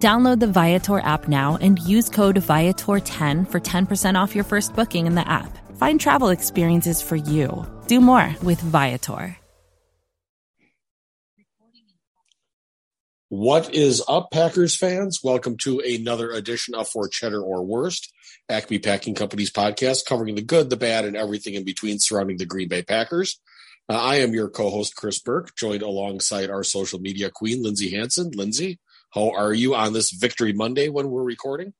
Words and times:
Download 0.00 0.40
the 0.40 0.46
Viator 0.46 1.00
app 1.00 1.28
now 1.28 1.58
and 1.60 1.78
use 1.78 2.08
code 2.08 2.36
Viator10 2.36 3.50
for 3.50 3.60
10% 3.60 4.14
off 4.18 4.34
your 4.34 4.44
first 4.44 4.74
booking 4.74 5.06
in 5.06 5.14
the 5.14 5.28
app. 5.28 5.58
Find 5.76 6.00
travel 6.00 6.30
experiences 6.30 7.02
for 7.02 7.16
you. 7.16 7.66
Do 7.86 8.00
more 8.00 8.34
with 8.42 8.62
Viator. 8.62 9.36
What 13.28 13.74
is 13.74 14.02
up, 14.08 14.30
Packers 14.32 14.74
fans? 14.74 15.20
Welcome 15.22 15.58
to 15.58 15.80
another 15.80 16.30
edition 16.30 16.74
of 16.74 16.88
For 16.88 17.06
Cheddar 17.06 17.42
or 17.42 17.62
Wurst, 17.62 18.10
Acme 18.48 18.78
Packing 18.78 19.14
Company's 19.14 19.52
podcast 19.52 20.06
covering 20.06 20.34
the 20.34 20.42
good, 20.42 20.70
the 20.70 20.78
bad, 20.78 21.04
and 21.04 21.14
everything 21.14 21.54
in 21.54 21.64
between 21.64 21.98
surrounding 21.98 22.38
the 22.38 22.46
Green 22.46 22.68
Bay 22.68 22.82
Packers. 22.82 23.38
Uh, 23.86 24.00
I 24.00 24.16
am 24.16 24.32
your 24.32 24.48
co-host, 24.48 24.96
Kris 24.96 25.20
Burke, 25.20 25.54
joined 25.56 25.82
alongside 25.82 26.48
our 26.48 26.64
social 26.64 27.00
media 27.00 27.30
queen, 27.30 27.62
Lindsay 27.62 27.90
Hanson. 27.90 28.30
Lindsay, 28.34 28.80
how 29.10 29.30
are 29.30 29.52
you 29.52 29.74
on 29.74 29.92
this 29.92 30.10
Victory 30.12 30.52
Monday 30.52 30.88
when 30.88 31.10
we're 31.10 31.22
recording? 31.22 31.72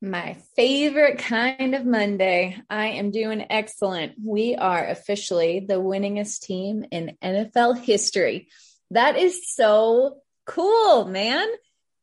My 0.00 0.36
favorite 0.56 1.18
kind 1.18 1.74
of 1.74 1.84
Monday. 1.84 2.56
I 2.70 2.88
am 2.88 3.10
doing 3.10 3.44
excellent. 3.50 4.14
We 4.24 4.54
are 4.54 4.86
officially 4.86 5.60
the 5.60 5.74
winningest 5.74 6.40
team 6.40 6.84
in 6.90 7.16
NFL 7.22 7.78
history. 7.78 8.48
That 8.92 9.18
is 9.18 9.52
so 9.54 10.18
cool, 10.46 11.04
man. 11.04 11.46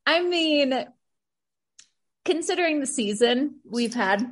I 0.06 0.22
mean, 0.22 0.86
considering 2.26 2.82
the 2.82 2.86
season 2.86 3.62
we've 3.64 3.94
had, 3.94 4.30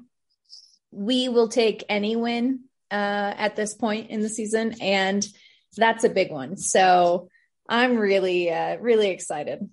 we 0.91 1.29
will 1.29 1.47
take 1.47 1.85
any 1.89 2.15
win 2.15 2.65
uh, 2.91 3.33
at 3.37 3.55
this 3.55 3.73
point 3.73 4.11
in 4.11 4.21
the 4.21 4.29
season, 4.29 4.75
and 4.81 5.25
that's 5.75 6.03
a 6.03 6.09
big 6.09 6.31
one. 6.31 6.57
So 6.57 7.29
I'm 7.67 7.97
really, 7.97 8.51
uh, 8.51 8.77
really 8.77 9.09
excited. 9.09 9.67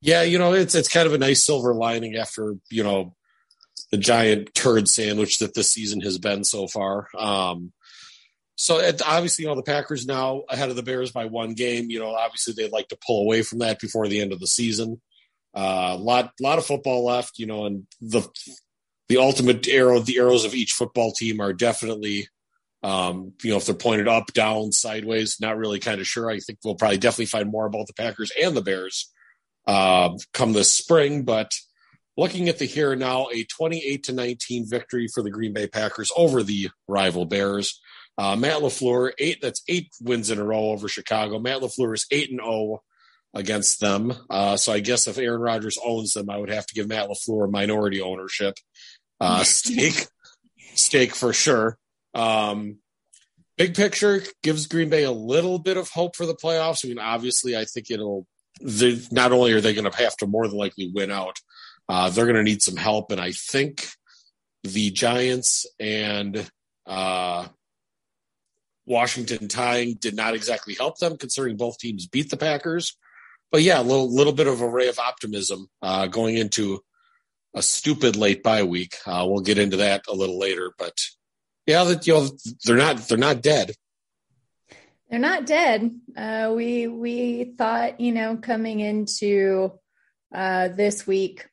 Yeah, 0.00 0.22
you 0.22 0.38
know, 0.38 0.54
it's 0.54 0.74
it's 0.74 0.88
kind 0.88 1.06
of 1.06 1.12
a 1.12 1.18
nice 1.18 1.44
silver 1.44 1.74
lining 1.74 2.16
after 2.16 2.56
you 2.70 2.82
know 2.82 3.14
the 3.90 3.98
giant 3.98 4.54
turd 4.54 4.88
sandwich 4.88 5.38
that 5.38 5.54
this 5.54 5.70
season 5.70 6.00
has 6.00 6.18
been 6.18 6.44
so 6.44 6.66
far. 6.66 7.08
Um, 7.18 7.72
so 8.54 8.78
it, 8.78 9.00
obviously, 9.06 9.44
you 9.44 9.48
know, 9.48 9.56
the 9.56 9.62
Packers 9.62 10.06
now 10.06 10.42
ahead 10.48 10.70
of 10.70 10.76
the 10.76 10.82
Bears 10.82 11.12
by 11.12 11.26
one 11.26 11.54
game. 11.54 11.90
You 11.90 11.98
know, 11.98 12.14
obviously 12.14 12.54
they'd 12.54 12.72
like 12.72 12.88
to 12.88 12.98
pull 13.06 13.22
away 13.22 13.42
from 13.42 13.58
that 13.58 13.80
before 13.80 14.06
the 14.06 14.20
end 14.20 14.32
of 14.32 14.40
the 14.40 14.46
season. 14.46 15.00
A 15.54 15.58
uh, 15.58 15.96
lot, 15.98 16.32
lot 16.40 16.58
of 16.58 16.66
football 16.66 17.04
left. 17.04 17.38
You 17.38 17.46
know, 17.46 17.66
and 17.66 17.86
the 18.00 18.26
the 19.08 19.18
ultimate 19.18 19.66
arrow, 19.68 19.98
the 19.98 20.18
arrows 20.18 20.44
of 20.44 20.54
each 20.54 20.72
football 20.72 21.12
team 21.12 21.40
are 21.40 21.52
definitely, 21.52 22.28
um, 22.82 23.32
you 23.42 23.50
know, 23.50 23.56
if 23.56 23.66
they're 23.66 23.74
pointed 23.74 24.08
up, 24.08 24.32
down, 24.32 24.72
sideways. 24.72 25.38
Not 25.40 25.58
really 25.58 25.78
kind 25.78 26.00
of 26.00 26.06
sure. 26.06 26.30
I 26.30 26.38
think 26.38 26.60
we'll 26.64 26.76
probably 26.76 26.98
definitely 26.98 27.26
find 27.26 27.50
more 27.50 27.66
about 27.66 27.86
the 27.86 27.94
Packers 27.94 28.30
and 28.40 28.56
the 28.56 28.62
Bears 28.62 29.10
uh, 29.70 30.16
come 30.32 30.52
this 30.52 30.72
spring. 30.72 31.22
But 31.22 31.52
looking 32.16 32.48
at 32.48 32.58
the 32.58 32.64
here 32.64 32.90
and 32.90 33.00
now, 33.00 33.28
a 33.32 33.44
28 33.44 34.02
to 34.04 34.12
19 34.12 34.68
victory 34.68 35.06
for 35.06 35.22
the 35.22 35.30
Green 35.30 35.52
Bay 35.52 35.68
Packers 35.68 36.10
over 36.16 36.42
the 36.42 36.70
rival 36.88 37.24
Bears. 37.24 37.80
Uh, 38.18 38.34
Matt 38.34 38.62
LaFleur, 38.62 39.12
eight 39.20 39.38
that's 39.40 39.62
eight 39.68 39.90
wins 40.02 40.28
in 40.28 40.40
a 40.40 40.44
row 40.44 40.70
over 40.70 40.88
Chicago. 40.88 41.38
Matt 41.38 41.60
LaFleur 41.60 41.94
is 41.94 42.06
eight 42.10 42.30
and 42.30 42.40
zero 42.40 42.82
against 43.32 43.80
them. 43.80 44.12
Uh, 44.28 44.56
so 44.56 44.72
I 44.72 44.80
guess 44.80 45.06
if 45.06 45.18
Aaron 45.18 45.40
Rodgers 45.40 45.78
owns 45.82 46.14
them, 46.14 46.28
I 46.28 46.36
would 46.36 46.50
have 46.50 46.66
to 46.66 46.74
give 46.74 46.88
Matt 46.88 47.08
LaFleur 47.08 47.48
minority 47.48 48.00
ownership 48.00 48.54
uh, 49.20 49.44
stake, 49.44 50.04
stake 50.74 51.14
for 51.14 51.32
sure. 51.32 51.78
Um, 52.12 52.78
big 53.56 53.76
picture 53.76 54.24
gives 54.42 54.66
Green 54.66 54.90
Bay 54.90 55.04
a 55.04 55.12
little 55.12 55.60
bit 55.60 55.76
of 55.76 55.88
hope 55.90 56.16
for 56.16 56.26
the 56.26 56.34
playoffs. 56.34 56.84
I 56.84 56.88
mean, 56.88 56.98
obviously, 56.98 57.56
I 57.56 57.64
think 57.64 57.88
it'll 57.88 58.26
not 59.10 59.32
only 59.32 59.52
are 59.52 59.60
they 59.60 59.74
going 59.74 59.90
to 59.90 59.96
have 59.96 60.16
to 60.18 60.26
more 60.26 60.46
than 60.46 60.58
likely 60.58 60.90
win 60.92 61.10
out, 61.10 61.38
uh, 61.88 62.10
they're 62.10 62.26
going 62.26 62.36
to 62.36 62.42
need 62.42 62.62
some 62.62 62.76
help. 62.76 63.10
And 63.10 63.20
I 63.20 63.32
think 63.32 63.88
the 64.62 64.90
Giants 64.90 65.66
and 65.78 66.48
uh, 66.86 67.48
Washington 68.86 69.48
tying 69.48 69.94
did 69.94 70.14
not 70.14 70.34
exactly 70.34 70.74
help 70.74 70.98
them, 70.98 71.16
considering 71.16 71.56
both 71.56 71.78
teams 71.78 72.06
beat 72.06 72.30
the 72.30 72.36
Packers. 72.36 72.96
But 73.50 73.62
yeah, 73.62 73.80
a 73.80 73.82
little 73.82 74.12
little 74.12 74.32
bit 74.32 74.46
of 74.46 74.60
a 74.60 74.68
ray 74.68 74.88
of 74.88 74.98
optimism 74.98 75.68
uh, 75.82 76.06
going 76.06 76.36
into 76.36 76.80
a 77.54 77.62
stupid 77.62 78.16
late 78.16 78.42
bye 78.42 78.62
week. 78.62 78.96
Uh, 79.06 79.26
we'll 79.28 79.42
get 79.42 79.58
into 79.58 79.78
that 79.78 80.04
a 80.08 80.14
little 80.14 80.38
later, 80.38 80.72
but 80.78 80.96
yeah, 81.66 81.84
that 81.84 82.06
you 82.06 82.14
know 82.14 82.30
they're 82.64 82.76
not 82.76 82.98
they're 83.08 83.18
not 83.18 83.42
dead. 83.42 83.72
They're 85.10 85.18
not 85.18 85.44
dead. 85.44 85.90
Uh, 86.16 86.52
we 86.54 86.86
we 86.86 87.52
thought, 87.58 88.00
you 88.00 88.12
know, 88.12 88.36
coming 88.36 88.78
into 88.78 89.72
uh, 90.32 90.68
this 90.68 91.04
week. 91.04 91.48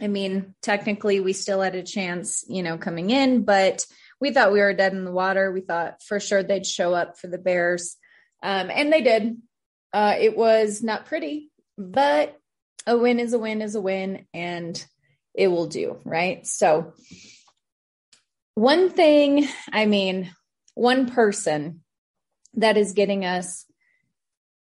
I 0.00 0.06
mean, 0.06 0.54
technically, 0.62 1.18
we 1.18 1.32
still 1.32 1.60
had 1.60 1.74
a 1.74 1.82
chance, 1.82 2.44
you 2.48 2.62
know, 2.62 2.78
coming 2.78 3.10
in, 3.10 3.42
but 3.42 3.84
we 4.20 4.30
thought 4.30 4.52
we 4.52 4.60
were 4.60 4.72
dead 4.72 4.92
in 4.92 5.04
the 5.04 5.12
water. 5.12 5.50
We 5.50 5.62
thought 5.62 6.00
for 6.00 6.20
sure 6.20 6.44
they'd 6.44 6.66
show 6.66 6.94
up 6.94 7.18
for 7.18 7.26
the 7.26 7.38
Bears, 7.38 7.96
um, 8.40 8.70
and 8.70 8.92
they 8.92 9.02
did. 9.02 9.36
Uh, 9.92 10.14
it 10.18 10.36
was 10.36 10.80
not 10.80 11.06
pretty, 11.06 11.50
but 11.76 12.38
a 12.86 12.96
win 12.96 13.18
is 13.18 13.32
a 13.32 13.38
win 13.38 13.62
is 13.62 13.74
a 13.74 13.80
win, 13.80 14.26
and 14.32 14.84
it 15.34 15.48
will 15.48 15.66
do, 15.66 15.98
right? 16.04 16.46
So, 16.46 16.94
one 18.54 18.90
thing, 18.90 19.48
I 19.72 19.86
mean, 19.86 20.30
one 20.74 21.10
person 21.10 21.80
that 22.56 22.76
is 22.76 22.92
getting 22.92 23.24
us 23.24 23.66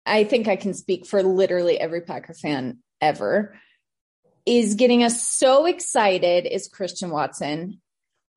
I 0.07 0.23
think 0.23 0.47
I 0.47 0.55
can 0.55 0.73
speak 0.73 1.05
for 1.05 1.21
literally 1.21 1.79
every 1.79 2.01
Packer 2.01 2.33
fan 2.33 2.79
ever 3.01 3.57
is 4.45 4.75
getting 4.75 5.03
us 5.03 5.21
so 5.21 5.65
excited 5.65 6.45
is 6.45 6.69
Christian 6.69 7.09
Watson. 7.09 7.81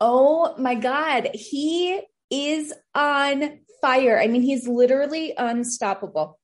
Oh 0.01 0.57
my 0.59 0.75
God. 0.75 1.31
He 1.35 2.01
is 2.31 2.75
on 2.95 3.61
fire. 3.81 4.21
I 4.21 4.27
mean, 4.27 4.43
he's 4.43 4.67
literally 4.67 5.33
unstoppable. 5.37 6.39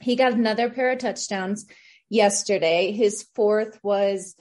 He 0.00 0.14
got 0.14 0.32
another 0.32 0.70
pair 0.70 0.92
of 0.92 0.98
touchdowns 0.98 1.66
yesterday. 2.08 2.92
His 2.92 3.26
fourth 3.34 3.80
was, 3.82 4.36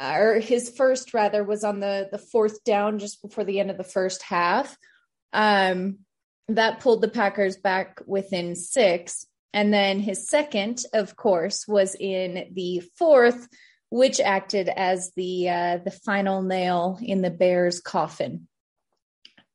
or 0.00 0.40
his 0.40 0.70
first 0.70 1.12
rather, 1.12 1.44
was 1.44 1.62
on 1.62 1.80
the, 1.80 2.08
the 2.10 2.18
fourth 2.18 2.64
down 2.64 2.98
just 2.98 3.20
before 3.20 3.44
the 3.44 3.60
end 3.60 3.70
of 3.70 3.76
the 3.76 3.84
first 3.84 4.22
half. 4.22 4.76
Um, 5.34 6.05
that 6.48 6.80
pulled 6.80 7.00
the 7.02 7.08
Packers 7.08 7.56
back 7.56 8.00
within 8.06 8.54
six. 8.54 9.26
And 9.52 9.72
then 9.72 10.00
his 10.00 10.28
second, 10.28 10.84
of 10.92 11.16
course, 11.16 11.66
was 11.66 11.96
in 11.98 12.52
the 12.52 12.82
fourth, 12.98 13.48
which 13.90 14.20
acted 14.20 14.68
as 14.68 15.12
the 15.16 15.48
uh, 15.48 15.78
the 15.78 15.90
final 15.90 16.42
nail 16.42 16.98
in 17.02 17.22
the 17.22 17.30
Bears' 17.30 17.80
coffin. 17.80 18.48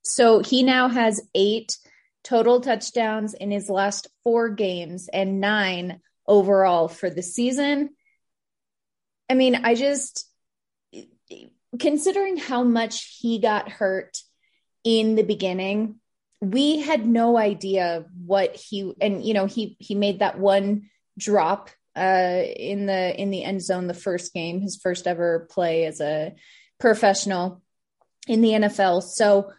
So 0.01 0.39
he 0.39 0.63
now 0.63 0.87
has 0.87 1.21
eight 1.35 1.77
total 2.23 2.61
touchdowns 2.61 3.33
in 3.33 3.51
his 3.51 3.69
last 3.69 4.07
four 4.23 4.49
games 4.49 5.07
and 5.11 5.39
nine 5.39 6.01
overall 6.27 6.87
for 6.87 7.09
the 7.09 7.23
season. 7.23 7.91
I 9.29 9.35
mean, 9.35 9.55
I 9.63 9.75
just 9.75 10.27
considering 11.79 12.37
how 12.37 12.63
much 12.63 13.17
he 13.19 13.39
got 13.39 13.69
hurt 13.69 14.17
in 14.83 15.15
the 15.15 15.23
beginning 15.23 16.00
we 16.41 16.79
had 16.79 17.05
no 17.05 17.37
idea 17.37 18.05
what 18.25 18.55
he 18.55 18.93
and 18.99 19.23
you 19.23 19.33
know 19.33 19.45
he 19.45 19.77
he 19.79 19.93
made 19.93 20.19
that 20.19 20.39
one 20.39 20.89
drop 21.17 21.69
uh 21.95 22.41
in 22.55 22.87
the 22.87 23.21
in 23.21 23.29
the 23.29 23.43
end 23.43 23.61
zone 23.61 23.87
the 23.87 23.93
first 23.93 24.33
game 24.33 24.59
his 24.59 24.75
first 24.75 25.05
ever 25.05 25.47
play 25.51 25.85
as 25.85 26.01
a 26.01 26.33
professional 26.79 27.61
in 28.27 28.41
the 28.41 28.49
NFL 28.49 29.03
so 29.03 29.51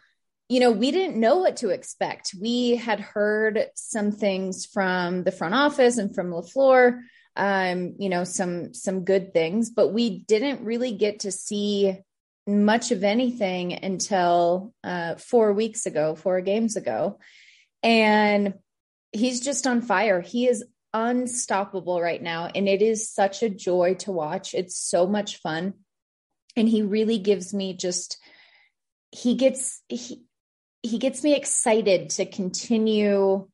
you 0.48 0.58
know 0.58 0.72
we 0.72 0.90
didn't 0.90 1.18
know 1.18 1.38
what 1.38 1.58
to 1.58 1.70
expect. 1.70 2.34
We 2.38 2.76
had 2.76 3.00
heard 3.00 3.66
some 3.74 4.10
things 4.10 4.66
from 4.66 5.22
the 5.22 5.32
front 5.32 5.54
office 5.54 5.98
and 5.98 6.14
from 6.14 6.30
LaFleur 6.30 7.00
um 7.34 7.94
you 7.98 8.10
know 8.10 8.24
some 8.24 8.74
some 8.74 9.04
good 9.04 9.32
things 9.32 9.70
but 9.70 9.88
we 9.88 10.18
didn't 10.24 10.66
really 10.66 10.92
get 10.92 11.20
to 11.20 11.32
see 11.32 11.96
much 12.46 12.90
of 12.90 13.04
anything 13.04 13.72
until 13.84 14.72
uh, 14.82 15.14
four 15.16 15.52
weeks 15.52 15.86
ago, 15.86 16.14
four 16.14 16.40
games 16.40 16.76
ago. 16.76 17.18
And 17.82 18.54
he's 19.12 19.40
just 19.40 19.66
on 19.66 19.82
fire. 19.82 20.20
He 20.20 20.46
is 20.46 20.64
unstoppable 20.92 22.00
right 22.00 22.22
now. 22.22 22.48
And 22.54 22.68
it 22.68 22.82
is 22.82 23.10
such 23.10 23.42
a 23.42 23.48
joy 23.48 23.94
to 24.00 24.12
watch. 24.12 24.54
It's 24.54 24.76
so 24.76 25.06
much 25.06 25.38
fun. 25.38 25.74
and 26.56 26.68
he 26.68 26.82
really 26.82 27.18
gives 27.18 27.54
me 27.54 27.74
just 27.74 28.18
he 29.10 29.34
gets 29.34 29.82
he 29.88 30.22
he 30.82 30.98
gets 30.98 31.22
me 31.22 31.34
excited 31.34 32.10
to 32.10 32.26
continue 32.26 33.48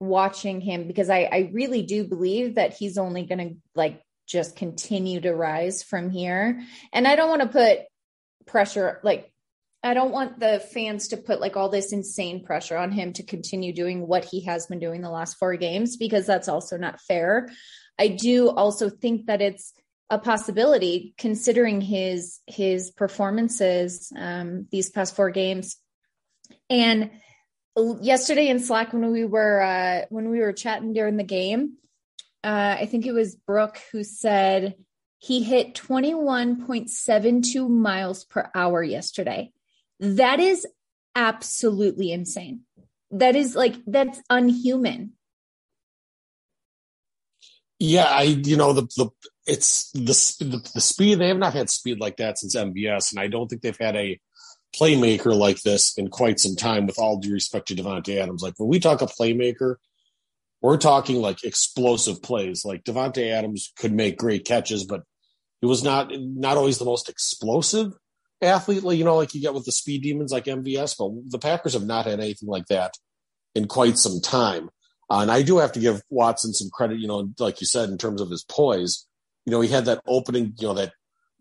watching 0.00 0.60
him 0.60 0.86
because 0.86 1.08
I, 1.08 1.28
I 1.32 1.50
really 1.52 1.82
do 1.82 2.04
believe 2.04 2.56
that 2.56 2.74
he's 2.74 2.98
only 2.98 3.24
going 3.24 3.38
to 3.38 3.56
like 3.74 4.02
just 4.26 4.56
continue 4.56 5.20
to 5.20 5.32
rise 5.32 5.82
from 5.82 6.10
here. 6.10 6.60
And 6.92 7.06
I 7.08 7.16
don't 7.16 7.30
want 7.30 7.42
to 7.42 7.48
put 7.48 7.78
pressure, 8.46 9.00
like, 9.02 9.32
I 9.84 9.94
don't 9.94 10.12
want 10.12 10.38
the 10.38 10.60
fans 10.72 11.08
to 11.08 11.16
put 11.16 11.40
like 11.40 11.56
all 11.56 11.68
this 11.68 11.92
insane 11.92 12.44
pressure 12.44 12.76
on 12.76 12.92
him 12.92 13.12
to 13.14 13.24
continue 13.24 13.72
doing 13.72 14.06
what 14.06 14.24
he 14.24 14.44
has 14.44 14.66
been 14.66 14.78
doing 14.78 15.00
the 15.00 15.10
last 15.10 15.38
four 15.38 15.56
games 15.56 15.96
because 15.96 16.24
that's 16.24 16.48
also 16.48 16.76
not 16.76 17.00
fair. 17.00 17.50
I 17.98 18.08
do 18.08 18.48
also 18.48 18.88
think 18.88 19.26
that 19.26 19.42
it's 19.42 19.72
a 20.08 20.18
possibility 20.18 21.14
considering 21.18 21.80
his 21.80 22.38
his 22.46 22.92
performances 22.92 24.12
um, 24.16 24.68
these 24.70 24.88
past 24.88 25.16
four 25.16 25.30
games 25.30 25.78
and 26.70 27.10
yesterday 27.76 28.48
in 28.48 28.60
Slack 28.60 28.92
when 28.92 29.10
we 29.10 29.24
were 29.24 29.62
uh, 29.62 30.06
when 30.10 30.30
we 30.30 30.40
were 30.40 30.52
chatting 30.52 30.92
during 30.92 31.16
the 31.16 31.24
game, 31.24 31.74
uh, 32.44 32.76
I 32.78 32.86
think 32.86 33.06
it 33.06 33.12
was 33.12 33.34
Brooke 33.34 33.80
who 33.92 34.04
said 34.04 34.74
he 35.22 35.44
hit 35.44 35.74
21.72 35.74 37.68
miles 37.68 38.24
per 38.24 38.50
hour 38.56 38.82
yesterday. 38.82 39.52
That 40.00 40.40
is 40.40 40.66
absolutely 41.14 42.10
insane. 42.10 42.62
That 43.12 43.36
is 43.36 43.54
like 43.54 43.76
that's 43.86 44.20
unhuman. 44.28 45.12
Yeah, 47.78 48.06
I 48.06 48.22
you 48.22 48.56
know 48.56 48.72
the 48.72 48.82
the 48.96 49.10
it's 49.46 49.92
the 49.92 50.00
the, 50.44 50.70
the 50.74 50.80
speed 50.80 51.20
they 51.20 51.28
have 51.28 51.38
not 51.38 51.54
had 51.54 51.70
speed 51.70 52.00
like 52.00 52.16
that 52.16 52.38
since 52.38 52.56
MVS, 52.56 53.12
and 53.12 53.20
I 53.20 53.28
don't 53.28 53.46
think 53.46 53.62
they've 53.62 53.78
had 53.78 53.94
a 53.94 54.18
playmaker 54.74 55.36
like 55.36 55.62
this 55.62 55.96
in 55.96 56.08
quite 56.08 56.40
some 56.40 56.56
time, 56.56 56.86
with 56.86 56.98
all 56.98 57.18
due 57.18 57.34
respect 57.34 57.68
to 57.68 57.76
Davante 57.76 58.20
Adams. 58.20 58.42
Like 58.42 58.54
when 58.58 58.68
we 58.68 58.80
talk 58.80 59.02
a 59.02 59.06
playmaker, 59.06 59.76
we're 60.60 60.78
talking 60.78 61.20
like 61.20 61.44
explosive 61.44 62.22
plays. 62.22 62.64
Like 62.64 62.82
Davante 62.82 63.30
Adams 63.30 63.72
could 63.76 63.92
make 63.92 64.18
great 64.18 64.44
catches, 64.44 64.84
but 64.84 65.02
he 65.62 65.66
was 65.66 65.82
not 65.82 66.12
not 66.14 66.58
always 66.58 66.78
the 66.78 66.84
most 66.84 67.08
explosive 67.08 67.94
athlete. 68.42 68.84
You 68.84 69.04
know, 69.04 69.16
like 69.16 69.34
you 69.34 69.40
get 69.40 69.54
with 69.54 69.64
the 69.64 69.72
speed 69.72 70.02
demons 70.02 70.32
like 70.32 70.44
MVS. 70.44 70.96
But 70.98 71.30
the 71.30 71.38
Packers 71.38 71.72
have 71.72 71.86
not 71.86 72.04
had 72.04 72.20
anything 72.20 72.50
like 72.50 72.66
that 72.66 72.92
in 73.54 73.66
quite 73.66 73.96
some 73.96 74.20
time. 74.20 74.68
Uh, 75.08 75.20
and 75.20 75.30
I 75.30 75.40
do 75.40 75.58
have 75.58 75.72
to 75.72 75.80
give 75.80 76.02
Watson 76.10 76.52
some 76.52 76.68
credit. 76.70 76.98
You 76.98 77.08
know, 77.08 77.30
like 77.38 77.62
you 77.62 77.66
said, 77.66 77.88
in 77.88 77.96
terms 77.96 78.20
of 78.20 78.28
his 78.28 78.44
poise. 78.44 79.06
You 79.46 79.50
know, 79.52 79.62
he 79.62 79.70
had 79.70 79.86
that 79.86 80.02
opening. 80.06 80.52
You 80.58 80.68
know, 80.68 80.74
that 80.74 80.92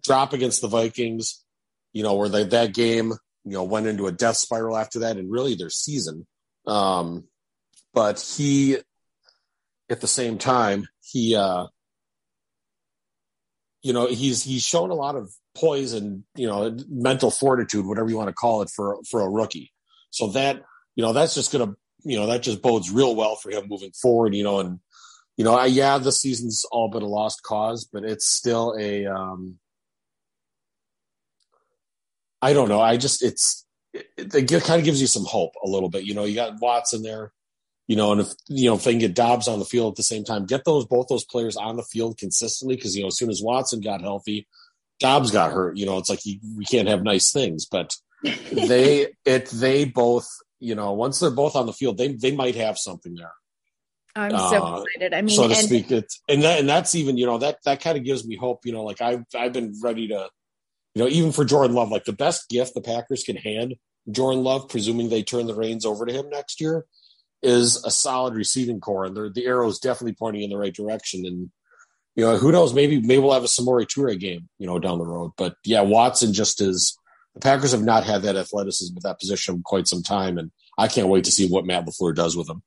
drop 0.02 0.32
against 0.32 0.62
the 0.62 0.70
Vikings 0.70 1.44
you 1.94 2.04
know, 2.04 2.16
where 2.16 2.30
they, 2.30 2.44
that 2.46 2.74
game, 2.74 3.14
you 3.44 3.52
know, 3.52 3.64
went 3.64 3.88
into 3.88 4.08
a 4.08 4.12
death 4.12 4.38
spiral 4.38 4.78
after 4.78 5.00
that 5.00 5.18
and 5.18 5.32
really 5.32 5.56
their 5.56 5.70
season. 5.70 6.26
Um, 6.66 7.26
but 7.94 8.20
he, 8.20 8.78
at 9.90 10.02
the 10.02 10.08
same 10.08 10.38
time, 10.38 10.88
he, 11.04 11.36
uh, 11.36 11.68
you 13.82 13.94
know, 13.94 14.08
he's, 14.08 14.44
he's 14.44 14.64
shown 14.64 14.90
a 14.90 14.96
lot 14.96 15.16
of 15.16 15.32
poise 15.56 15.94
and, 15.94 16.24
you 16.36 16.48
know, 16.48 16.78
mental 16.90 17.32
fortitude, 17.32 17.86
whatever 17.86 18.10
you 18.10 18.18
want 18.18 18.30
to 18.30 18.34
call 18.34 18.62
it 18.62 18.70
for, 18.70 18.98
for 19.10 19.22
a 19.22 19.30
rookie. 19.30 19.72
So 20.10 20.28
that, 20.28 20.62
you 20.96 21.04
know, 21.04 21.14
that's 21.14 21.36
just 21.36 21.52
to, 21.52 21.76
you 22.04 22.18
know, 22.18 22.28
that 22.28 22.44
just 22.44 22.62
bodes 22.62 22.92
real 22.92 23.16
well 23.16 23.36
for 23.36 23.52
him 23.52 23.68
moving 23.68 23.92
forward, 23.92 24.34
you 24.34 24.44
know, 24.44 24.60
and, 24.60 24.80
you 25.38 25.46
know, 25.46 25.56
I, 25.56 25.68
yeah, 25.68 25.98
the 25.98 26.12
season's 26.12 26.66
all 26.72 26.90
but 26.90 27.02
a 27.02 27.08
lost 27.08 27.44
cause, 27.44 27.88
but 27.92 28.04
it's 28.04 28.28
still 28.28 28.76
a, 28.80 29.06
um, 29.06 29.58
I 32.42 32.54
don't 32.54 32.70
know. 32.70 32.82
I 32.82 32.98
just 32.98 33.24
it's 33.24 33.66
it, 33.94 34.08
it 34.18 34.64
kind 34.64 34.80
of 34.80 34.86
gives 34.86 35.00
you 35.00 35.08
some 35.08 35.26
hope 35.26 35.54
a 35.64 35.70
little 35.70 35.90
bit. 35.90 36.06
You 36.06 36.16
know, 36.16 36.24
you 36.24 36.36
got 36.36 36.60
Watson 36.60 37.04
there. 37.04 37.32
You 37.92 37.98
know, 37.98 38.14
and 38.14 38.22
if 38.22 38.30
you 38.48 38.70
know 38.70 38.78
if 38.78 38.86
they 38.86 38.94
can 38.94 39.00
get 39.00 39.16
Dobbs 39.16 39.50
on 39.50 39.60
the 39.60 39.66
field 39.66 39.92
at 39.92 39.98
the 39.98 40.04
same 40.04 40.24
time, 40.24 40.46
get 40.46 40.64
those 40.64 40.86
both 40.86 41.10
those 41.10 41.26
players 41.26 41.58
on 41.58 41.76
the 41.76 41.84
field 41.84 42.18
consistently 42.18 42.78
because 42.78 42.96
you 42.96 43.02
know 43.02 43.10
as 43.10 43.18
soon 43.18 43.30
as 43.30 43.42
Watson 43.44 43.82
got 43.82 44.00
healthy, 44.00 44.48
Dobbs 45.02 45.30
got 45.30 45.52
hurt. 45.52 45.76
You 45.76 45.86
know, 45.86 45.98
it's 45.98 46.10
like 46.10 46.26
you, 46.26 46.40
we 46.56 46.64
can't 46.64 46.88
have 46.88 47.04
nice 47.04 47.34
things, 47.34 47.66
but 47.66 47.94
they 48.50 49.08
it 49.26 49.48
they 49.48 49.84
both 49.84 50.26
you 50.62 50.74
know 50.74 50.94
once 50.94 51.20
they're 51.20 51.32
both 51.32 51.58
on 51.58 51.66
the 51.66 51.74
field, 51.74 51.98
they 51.98 52.14
they 52.14 52.34
might 52.34 52.56
have 52.56 52.78
something 52.78 53.14
there. 53.14 53.34
I'm 54.16 54.32
so 54.32 54.64
uh, 54.64 54.84
excited. 54.84 55.14
I 55.14 55.22
mean, 55.22 55.36
so 55.36 55.50
to 55.50 55.54
and, 55.54 55.66
speak, 55.66 55.92
it's 55.92 56.22
and 56.30 56.44
that 56.44 56.62
and 56.62 56.70
that's 56.70 56.96
even 56.96 57.18
you 57.18 57.26
know 57.26 57.40
that 57.40 57.58
that 57.66 57.82
kind 57.82 57.98
of 57.98 58.06
gives 58.06 58.26
me 58.26 58.38
hope. 58.38 58.66
You 58.66 58.72
know, 58.72 58.84
like 58.84 59.02
I've 59.02 59.26
I've 59.38 59.52
been 59.52 59.74
ready 59.84 60.08
to 60.08 60.30
you 60.96 61.04
know, 61.04 61.10
even 61.10 61.34
for 61.34 61.44
Jordan 61.44 61.76
Love, 61.76 61.92
like 61.92 62.06
the 62.06 62.14
best 62.14 62.48
gift 62.48 62.74
the 62.74 62.80
Packers 62.80 63.26
can 63.26 63.36
hand 63.36 63.76
Jordan 64.10 64.46
Love, 64.46 64.70
presuming 64.70 65.10
they 65.10 65.24
turn 65.24 65.46
the 65.46 65.56
reins 65.56 65.86
over 65.86 66.06
to 66.06 66.14
him 66.14 66.30
next 66.30 66.62
year, 66.62 66.86
is 67.42 67.84
a 67.84 67.92
solid 67.92 68.36
receiving 68.36 68.80
core, 68.80 69.06
and 69.06 69.16
the 69.16 69.46
arrow 69.46 69.68
is 69.68 69.80
definitely 69.80 70.16
pointing 70.18 70.44
in 70.44 70.50
the 70.50 70.58
right 70.58 70.74
direction. 70.74 71.26
And 71.26 71.50
you 72.16 72.26
know, 72.26 72.38
who 72.38 72.52
knows? 72.52 72.74
Maybe 72.74 73.02
maybe 73.02 73.20
we'll 73.20 73.34
have 73.34 73.44
a 73.44 73.48
Samori 73.48 73.86
Toure 73.86 74.20
game, 74.20 74.50
you 74.60 74.68
know, 74.68 74.80
down 74.80 75.00
the 75.00 75.06
road. 75.06 75.32
But 75.38 75.56
yeah, 75.64 75.82
Watson 75.82 76.34
just 76.34 76.62
is. 76.62 76.98
The 77.34 77.40
Packers 77.40 77.72
have 77.72 77.84
not 77.84 78.04
had 78.04 78.24
that 78.24 78.36
athleticism 78.36 78.98
at 78.98 79.04
that 79.04 79.20
position 79.20 79.62
quite 79.64 79.88
some 79.88 80.04
time, 80.04 80.38
and 80.38 80.52
I 80.78 80.90
can't 80.90 81.08
wait 81.08 81.24
to 81.26 81.32
see 81.32 81.48
what 81.48 81.66
Matt 81.66 81.86
LaFleur 81.86 82.14
does 82.14 82.36
with 82.36 82.50
him. 82.50 82.62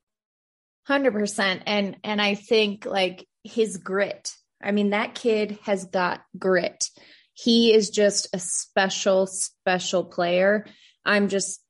Hundred 0.86 1.12
percent, 1.12 1.62
and 1.66 1.96
and 2.02 2.20
I 2.20 2.34
think 2.34 2.86
like 2.86 3.26
his 3.42 3.76
grit. 3.76 4.32
I 4.62 4.72
mean, 4.72 4.90
that 4.90 5.14
kid 5.14 5.58
has 5.64 5.84
got 5.84 6.22
grit 6.38 6.88
he 7.34 7.74
is 7.74 7.90
just 7.90 8.28
a 8.32 8.38
special, 8.38 9.26
special 9.26 10.04
player. 10.04 10.66
I'm 11.04 11.28
just 11.28 11.60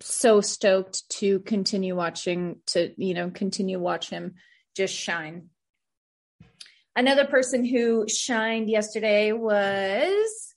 so 0.00 0.40
stoked 0.40 1.08
to 1.08 1.40
continue 1.40 1.96
watching, 1.96 2.56
to, 2.66 2.92
you 2.96 3.14
know, 3.14 3.30
continue 3.30 3.78
watch 3.78 4.10
him 4.10 4.34
just 4.76 4.94
shine. 4.94 5.48
Another 6.94 7.26
person 7.26 7.64
who 7.64 8.06
shined 8.08 8.70
yesterday 8.70 9.32
was 9.32 10.54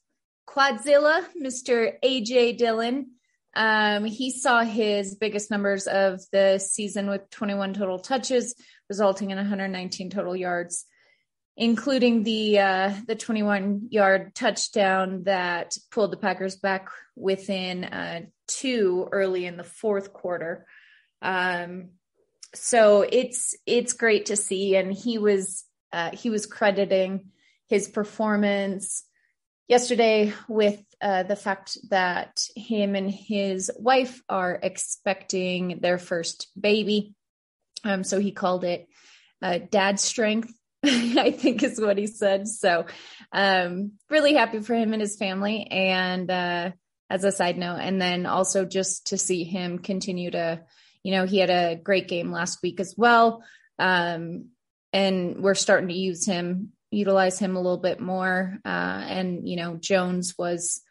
Quadzilla, 0.48 1.26
Mr. 1.42 1.94
AJ 2.04 2.58
Dillon. 2.58 3.12
Um, 3.56 4.06
he 4.06 4.32
saw 4.32 4.64
his 4.64 5.16
biggest 5.16 5.52
numbers 5.52 5.88
of 5.88 6.22
the 6.32 6.60
season 6.60 7.08
with 7.08 7.30
21 7.30 7.74
total 7.74 8.00
touches, 8.00 8.56
resulting 8.90 9.32
in 9.32 9.38
119 9.38 10.10
total 10.10 10.36
yards 10.36 10.86
including 11.60 12.24
the 12.24 12.58
uh, 12.58 12.94
the 13.06 13.16
21 13.16 13.90
yard 13.92 14.34
touchdown 14.34 15.24
that 15.24 15.78
pulled 15.92 16.12
the 16.12 16.18
Packers 16.18 16.56
back 16.56 16.88
within 17.18 17.84
uh, 17.84 18.22
two 18.48 19.08
early 19.12 19.46
in 19.46 19.58
the 19.58 19.64
fourth 19.66 20.14
quarter. 20.14 20.66
Um, 21.22 21.90
so 22.56 23.02
it's 23.02 23.56
it's 23.66 23.92
great 23.92 24.28
to 24.28 24.38
see, 24.38 24.78
and 24.78 24.94
he 24.94 25.18
was 25.18 25.66
uh, 25.92 26.12
he 26.12 26.30
was 26.30 26.46
crediting 26.46 27.28
his 27.68 27.90
performance 27.90 29.04
yesterday 29.68 30.34
with 30.48 30.82
uh, 31.02 31.24
the 31.24 31.36
fact 31.36 31.78
that 31.90 32.42
him 32.56 32.96
and 32.96 33.12
his 33.12 33.70
wife 33.78 34.22
are 34.30 34.58
expecting 34.64 35.80
their 35.82 35.98
first 35.98 36.48
baby. 36.60 37.14
Um, 37.84 38.06
so 38.06 38.18
he 38.20 38.32
called 38.32 38.64
it 38.64 38.88
uh, 39.42 39.60
dad 39.70 40.00
strength 40.00 40.54
I 40.86 41.32
think 41.32 41.64
is 41.64 41.80
what 41.80 41.98
he 41.98 42.08
said. 42.08 42.48
So, 42.48 42.86
um, 43.32 43.94
really 44.10 44.34
happy 44.34 44.62
for 44.62 44.74
him 44.74 44.94
and 44.94 45.02
his 45.02 45.18
family. 45.18 45.68
And, 45.70 46.30
uh, 46.30 46.72
as 47.10 47.24
a 47.24 47.32
side 47.32 47.58
note, 47.58 47.80
and 47.82 48.02
then 48.02 48.26
also 48.26 48.66
just 48.66 49.08
to 49.08 49.18
see 49.18 49.44
him 49.44 49.80
continue 49.80 50.30
to, 50.32 50.62
you 51.04 51.12
know, 51.12 51.26
he 51.26 51.40
had 51.40 51.50
a 51.50 51.76
great 51.76 52.08
game 52.08 52.32
last 52.32 52.62
week 52.62 52.80
as 52.80 52.94
well. 52.96 53.44
Um, 53.80 54.50
and 54.94 55.42
we're 55.42 55.56
starting 55.56 55.90
to 55.90 55.96
use 55.96 56.26
him, 56.26 56.74
utilize 56.92 57.40
him 57.40 57.56
a 57.56 57.62
little 57.62 57.80
bit 57.80 58.00
more. 58.00 58.60
Uh, 58.64 58.68
and, 58.68 59.48
you 59.48 59.56
know, 59.56 59.76
Jones 59.76 60.36
was, 60.38 60.82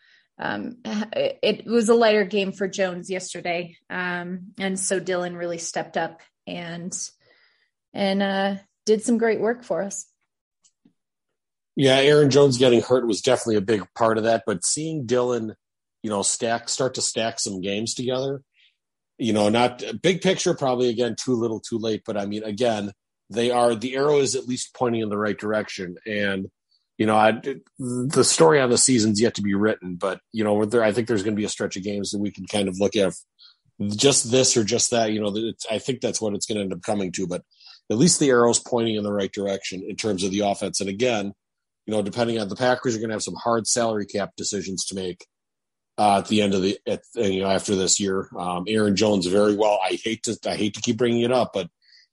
um, 0.40 0.78
it, 0.84 1.66
was 1.66 1.88
a 1.88 1.94
lighter 1.94 2.24
game 2.24 2.52
for 2.52 2.66
Jones 2.66 3.10
yesterday. 3.10 3.76
Um, 3.88 4.52
and 4.58 4.78
so 4.78 4.98
Dillon 4.98 5.36
really 5.36 5.58
stepped 5.58 5.96
up 5.96 6.20
and, 6.46 6.96
and, 7.92 8.22
uh, 8.22 8.54
did 8.88 9.04
some 9.04 9.18
great 9.18 9.38
work 9.38 9.62
for 9.62 9.82
us. 9.82 10.06
Yeah, 11.76 11.96
Aaron 11.96 12.30
Jones 12.30 12.56
getting 12.56 12.80
hurt 12.80 13.06
was 13.06 13.20
definitely 13.20 13.56
a 13.56 13.60
big 13.60 13.84
part 13.94 14.16
of 14.16 14.24
that, 14.24 14.44
but 14.46 14.64
seeing 14.64 15.04
Dillon, 15.04 15.54
you 16.02 16.10
know, 16.10 16.22
stack 16.22 16.70
start 16.70 16.94
to 16.94 17.02
stack 17.02 17.38
some 17.38 17.60
games 17.60 17.92
together, 17.92 18.42
you 19.18 19.34
know, 19.34 19.50
not 19.50 19.84
big 20.02 20.22
picture, 20.22 20.54
probably 20.54 20.88
again 20.88 21.16
too 21.22 21.34
little, 21.34 21.60
too 21.60 21.78
late. 21.78 22.02
But 22.06 22.16
I 22.16 22.24
mean, 22.24 22.42
again, 22.42 22.92
they 23.28 23.50
are 23.50 23.74
the 23.74 23.94
arrow 23.94 24.16
is 24.16 24.34
at 24.34 24.48
least 24.48 24.74
pointing 24.74 25.02
in 25.02 25.10
the 25.10 25.18
right 25.18 25.38
direction, 25.38 25.98
and 26.06 26.50
you 26.96 27.06
know, 27.06 27.14
I, 27.14 27.40
the 27.78 28.24
story 28.24 28.60
on 28.60 28.70
the 28.70 28.78
season's 28.78 29.20
yet 29.20 29.34
to 29.34 29.42
be 29.42 29.54
written, 29.54 29.96
but 29.96 30.20
you 30.32 30.44
know, 30.44 30.64
there, 30.64 30.82
I 30.82 30.92
think 30.92 31.06
there's 31.06 31.22
going 31.22 31.34
to 31.36 31.40
be 31.40 31.44
a 31.44 31.50
stretch 31.50 31.76
of 31.76 31.84
games 31.84 32.10
that 32.10 32.18
we 32.18 32.32
can 32.32 32.46
kind 32.46 32.68
of 32.68 32.80
look 32.80 32.96
at 32.96 33.12
just 33.88 34.30
this 34.30 34.56
or 34.56 34.64
just 34.64 34.90
that. 34.90 35.12
You 35.12 35.20
know, 35.20 35.52
I 35.70 35.78
think 35.78 36.00
that's 36.00 36.20
what 36.20 36.34
it's 36.34 36.46
going 36.46 36.56
to 36.56 36.62
end 36.62 36.72
up 36.72 36.82
coming 36.82 37.12
to. 37.12 37.26
But 37.26 37.42
at 37.90 37.98
least 37.98 38.20
the 38.20 38.30
arrow's 38.30 38.58
pointing 38.58 38.96
in 38.96 39.04
the 39.04 39.12
right 39.12 39.32
direction 39.32 39.82
in 39.86 39.96
terms 39.96 40.24
of 40.24 40.30
the 40.30 40.40
offense. 40.40 40.80
And 40.80 40.90
again, 40.90 41.32
you 41.86 41.94
know, 41.94 42.02
depending 42.02 42.38
on 42.38 42.48
the 42.48 42.56
Packers 42.56 42.94
are 42.94 42.98
going 42.98 43.08
to 43.08 43.14
have 43.14 43.22
some 43.22 43.34
hard 43.34 43.66
salary 43.66 44.06
cap 44.06 44.32
decisions 44.36 44.84
to 44.86 44.94
make 44.94 45.26
uh, 45.96 46.18
at 46.18 46.28
the 46.28 46.42
end 46.42 46.54
of 46.54 46.62
the, 46.62 46.78
at, 46.86 47.00
you 47.14 47.40
know, 47.40 47.48
after 47.48 47.74
this 47.74 47.98
year. 47.98 48.28
Um, 48.38 48.64
Aaron 48.68 48.94
Jones 48.94 49.26
very 49.26 49.56
well. 49.56 49.80
I 49.82 49.98
hate 50.02 50.22
to, 50.24 50.38
I 50.46 50.54
hate 50.54 50.74
to 50.74 50.82
keep 50.82 50.98
bringing 50.98 51.22
it 51.22 51.32
up, 51.32 51.52
but 51.54 51.70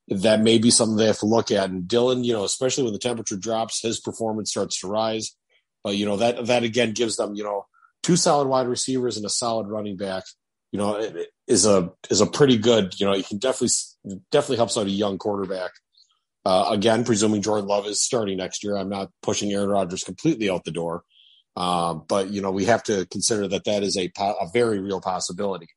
that 0.08 0.42
may 0.42 0.58
be 0.58 0.72
something 0.72 0.98
they 0.98 1.08
have 1.08 1.20
to 1.20 1.26
look 1.26 1.52
at. 1.52 1.70
And 1.70 1.88
Dillon, 1.88 2.24
you 2.24 2.34
know, 2.34 2.44
especially 2.46 2.84
when 2.84 2.94
the 2.94 3.00
temperature 3.00 3.38
drops, 3.38 3.82
his 3.82 4.00
performance 4.00 4.52
starts 4.52 4.80
to 4.80 4.88
rise. 4.88 5.36
But 5.84 5.98
you 5.98 6.08
know 6.08 6.18
that 6.18 6.48
that 6.48 6.64
again 6.64 6.94
gives 6.94 7.16
them, 7.16 7.36
you 7.36 7.44
know, 7.44 7.68
two 8.02 8.16
solid 8.16 8.48
wide 8.48 8.68
receivers 8.68 9.18
and 9.18 9.26
a 9.26 9.30
solid 9.30 9.68
running 9.68 9.98
back. 9.98 10.24
You 10.72 10.80
know, 10.80 11.12
is 11.48 11.66
a 11.66 11.92
is 12.10 12.22
a 12.22 12.26
pretty 12.26 12.58
good. 12.58 13.00
You 13.00 13.06
know, 13.06 13.16
you 13.16 13.24
can 13.24 13.38
definitely 13.38 13.74
definitely 14.32 14.58
helps 14.58 14.78
out 14.78 14.88
a 14.88 14.92
young 14.92 15.18
quarterback. 15.18 15.72
Uh, 16.46 16.70
again, 16.70 17.04
presuming 17.04 17.42
Jordan 17.42 17.68
Love 17.68 17.88
is 17.88 18.02
starting 18.02 18.38
next 18.38 18.64
year, 18.64 18.78
I'm 18.78 18.90
not 18.90 19.10
pushing 19.24 19.52
Aaron 19.52 19.70
Rodgers 19.70 20.04
completely 20.04 20.50
out 20.50 20.64
the 20.64 20.72
door, 20.72 21.04
uh, 21.56 21.96
but 21.96 22.30
you 22.30 22.42
know 22.42 22.52
we 22.52 22.66
have 22.66 22.84
to 22.84 23.06
consider 23.08 23.48
that 23.48 23.66
that 23.66 23.84
is 23.84 23.98
a 23.98 24.12
a 24.20 24.48
very 24.54 24.80
real 24.80 25.02
possibility. 25.02 25.68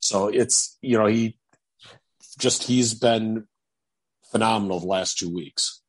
So 0.00 0.28
it's 0.28 0.76
you 0.82 0.98
know 0.98 1.06
he 1.06 1.36
just 2.38 2.64
he's 2.64 2.94
been 2.94 3.46
phenomenal 4.30 4.80
the 4.80 4.86
last 4.86 5.18
two 5.18 5.32
weeks. 5.32 5.82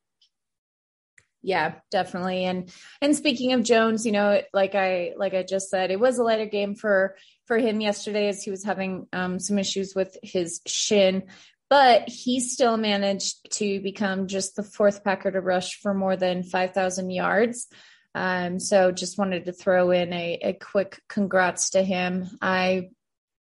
Yeah, 1.42 1.76
definitely. 1.90 2.44
And 2.44 2.72
and 3.02 3.16
speaking 3.16 3.54
of 3.54 3.64
Jones, 3.64 4.06
you 4.06 4.12
know, 4.12 4.42
like 4.54 4.76
I 4.76 5.14
like 5.18 5.34
I 5.34 5.44
just 5.44 5.70
said, 5.70 5.92
it 5.92 6.00
was 6.00 6.18
a 6.18 6.24
lighter 6.24 6.46
game 6.46 6.76
for 6.76 7.16
for 7.50 7.58
him 7.58 7.82
yesterday 7.82 8.30
as 8.30 8.42
he 8.42 8.52
was 8.52 8.64
having 8.64 9.08
um, 9.12 9.40
some 9.40 9.60
issues 9.60 9.94
with 9.94 10.16
his 10.24 10.62
shin 10.66 11.24
but 11.70 12.10
he 12.10 12.40
still 12.40 12.78
managed 12.78 13.52
to 13.52 13.80
become 13.80 14.28
just 14.28 14.56
the 14.56 14.64
fourth 14.64 15.04
Packer 15.04 15.32
to 15.32 15.40
rush 15.40 15.80
for 15.80 15.94
more 15.94 16.16
than 16.16 16.44
5,000 16.44 17.12
yards. 17.12 17.68
Um, 18.16 18.60
so 18.60 18.92
just 18.92 19.20
wanted 19.20 19.46
to 19.46 19.54
throw 19.54 19.92
in 19.92 20.12
a, 20.12 20.40
a 20.42 20.54
quick 20.54 21.00
congrats 21.08 21.72
to 21.72 21.84
him. 21.84 22.28
I 22.42 22.90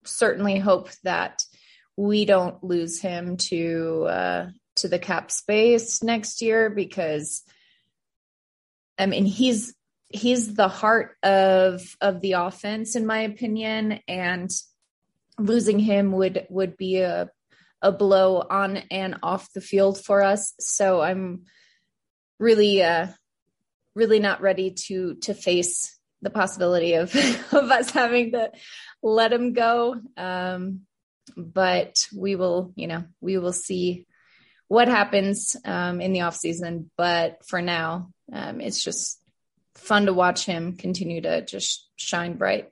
certainly 0.04 0.58
hope 0.58 0.90
that 1.02 1.42
we 1.96 2.24
don't 2.24 2.62
lose 2.62 3.00
him 3.00 3.36
to 3.36 4.06
uh, 4.08 4.46
to 4.76 4.88
the 4.88 4.98
cap 4.98 5.30
space 5.30 6.02
next 6.02 6.40
year 6.40 6.70
because 6.70 7.42
I 8.96 9.06
mean 9.06 9.26
he's 9.26 9.74
he's 10.12 10.54
the 10.54 10.68
heart 10.68 11.16
of 11.22 11.82
of 12.00 12.20
the 12.20 12.32
offense 12.32 12.96
in 12.96 13.06
my 13.06 13.20
opinion 13.20 14.00
and 14.06 14.50
losing 15.38 15.78
him 15.78 16.12
would 16.12 16.46
would 16.50 16.76
be 16.76 16.98
a 16.98 17.30
a 17.82 17.92
blow 17.92 18.40
on 18.48 18.76
and 18.90 19.16
off 19.22 19.52
the 19.52 19.60
field 19.60 20.02
for 20.02 20.22
us. 20.22 20.54
So 20.60 21.02
I'm 21.02 21.42
really, 22.38 22.82
uh, 22.82 23.08
really 23.94 24.20
not 24.20 24.40
ready 24.40 24.70
to 24.86 25.16
to 25.16 25.34
face 25.34 25.98
the 26.22 26.30
possibility 26.30 26.94
of 26.94 27.14
of 27.52 27.70
us 27.70 27.90
having 27.90 28.32
to 28.32 28.52
let 29.02 29.32
him 29.32 29.52
go. 29.52 29.96
Um, 30.16 30.82
but 31.36 32.06
we 32.16 32.36
will, 32.36 32.72
you 32.76 32.86
know, 32.86 33.04
we 33.20 33.38
will 33.38 33.52
see 33.52 34.06
what 34.68 34.88
happens 34.88 35.56
um, 35.64 36.00
in 36.00 36.12
the 36.12 36.22
off 36.22 36.36
season. 36.36 36.90
But 36.96 37.44
for 37.46 37.60
now, 37.60 38.10
um, 38.32 38.60
it's 38.60 38.82
just 38.82 39.20
fun 39.82 40.06
to 40.06 40.12
watch 40.12 40.46
him 40.46 40.76
continue 40.76 41.20
to 41.20 41.44
just 41.44 41.88
shine 41.96 42.34
bright. 42.34 42.70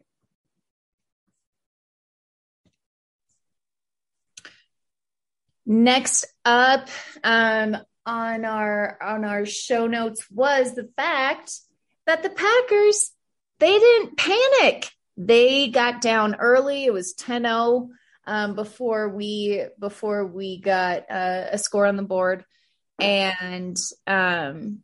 Next 5.66 6.26
up 6.44 6.88
um, 7.22 7.76
on 8.06 8.44
our 8.44 8.98
on 9.00 9.24
our 9.24 9.46
show 9.46 9.86
notes 9.86 10.28
was 10.30 10.74
the 10.74 10.88
fact 10.96 11.52
that 12.06 12.22
the 12.22 12.30
Packers 12.30 13.12
they 13.60 13.78
didn't 13.78 14.16
panic. 14.16 14.90
They 15.16 15.68
got 15.68 16.00
down 16.00 16.36
early. 16.36 16.86
It 16.86 16.92
was 16.92 17.14
10-0 17.14 17.90
um, 18.26 18.54
before 18.54 19.10
we 19.10 19.64
before 19.78 20.26
we 20.26 20.60
got 20.60 21.10
uh, 21.10 21.46
a 21.52 21.58
score 21.58 21.86
on 21.86 21.96
the 21.96 22.02
board, 22.02 22.44
and 22.98 23.76
um, 24.06 24.78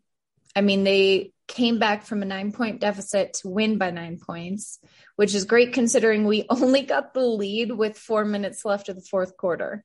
I 0.54 0.60
mean 0.60 0.84
they 0.84 1.32
came 1.48 1.78
back 1.78 2.04
from 2.04 2.22
a 2.22 2.26
nine 2.26 2.52
point 2.52 2.80
deficit 2.80 3.34
to 3.34 3.48
win 3.48 3.78
by 3.78 3.90
nine 3.90 4.18
points, 4.18 4.78
which 5.16 5.34
is 5.34 5.44
great 5.44 5.72
considering 5.72 6.24
we 6.24 6.46
only 6.50 6.82
got 6.82 7.14
the 7.14 7.20
lead 7.20 7.72
with 7.72 7.98
four 7.98 8.24
minutes 8.24 8.64
left 8.64 8.88
of 8.88 8.96
the 8.96 9.02
fourth 9.02 9.36
quarter. 9.36 9.84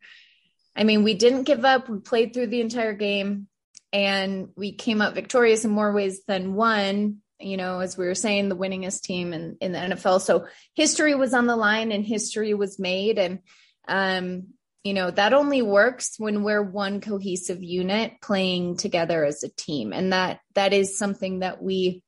I 0.76 0.84
mean, 0.84 1.04
we 1.04 1.14
didn't 1.14 1.44
give 1.44 1.66
up. 1.66 1.90
We 1.90 2.00
played 2.00 2.34
through 2.34 2.48
the 2.48 2.62
entire 2.62 2.94
game 2.94 3.48
and 3.92 4.50
we 4.56 4.72
came 4.72 5.02
up 5.02 5.14
victorious 5.14 5.66
in 5.66 5.72
more 5.72 5.94
ways 5.94 6.22
than 6.28 6.54
one. 6.54 7.18
You 7.40 7.58
know, 7.58 7.80
as 7.80 7.98
we 7.98 8.06
were 8.06 8.16
saying, 8.16 8.50
the 8.50 8.56
winningest 8.56 9.02
team 9.02 9.34
in, 9.34 9.58
in 9.60 9.72
the 9.72 9.80
NFL. 9.80 10.22
So 10.22 10.46
history 10.76 11.16
was 11.16 11.34
on 11.34 11.48
the 11.48 11.56
line 11.56 11.92
and 11.92 12.06
history 12.06 12.54
was 12.54 12.80
made. 12.80 13.18
And, 13.18 13.40
um, 13.88 14.54
you 14.84 14.94
know, 14.94 15.12
that 15.12 15.34
only 15.34 15.62
works 15.62 16.16
when 16.18 16.44
we're 16.44 16.64
one 16.64 17.02
cohesive 17.02 17.62
unit 17.62 18.14
playing 18.22 18.78
together 18.78 19.24
as 19.24 19.44
a 19.44 19.50
team. 19.50 19.94
And 19.94 20.12
that, 20.12 20.40
that 20.56 20.74
is 20.74 20.98
something 20.98 21.40
that 21.40 21.62
we, 21.62 22.04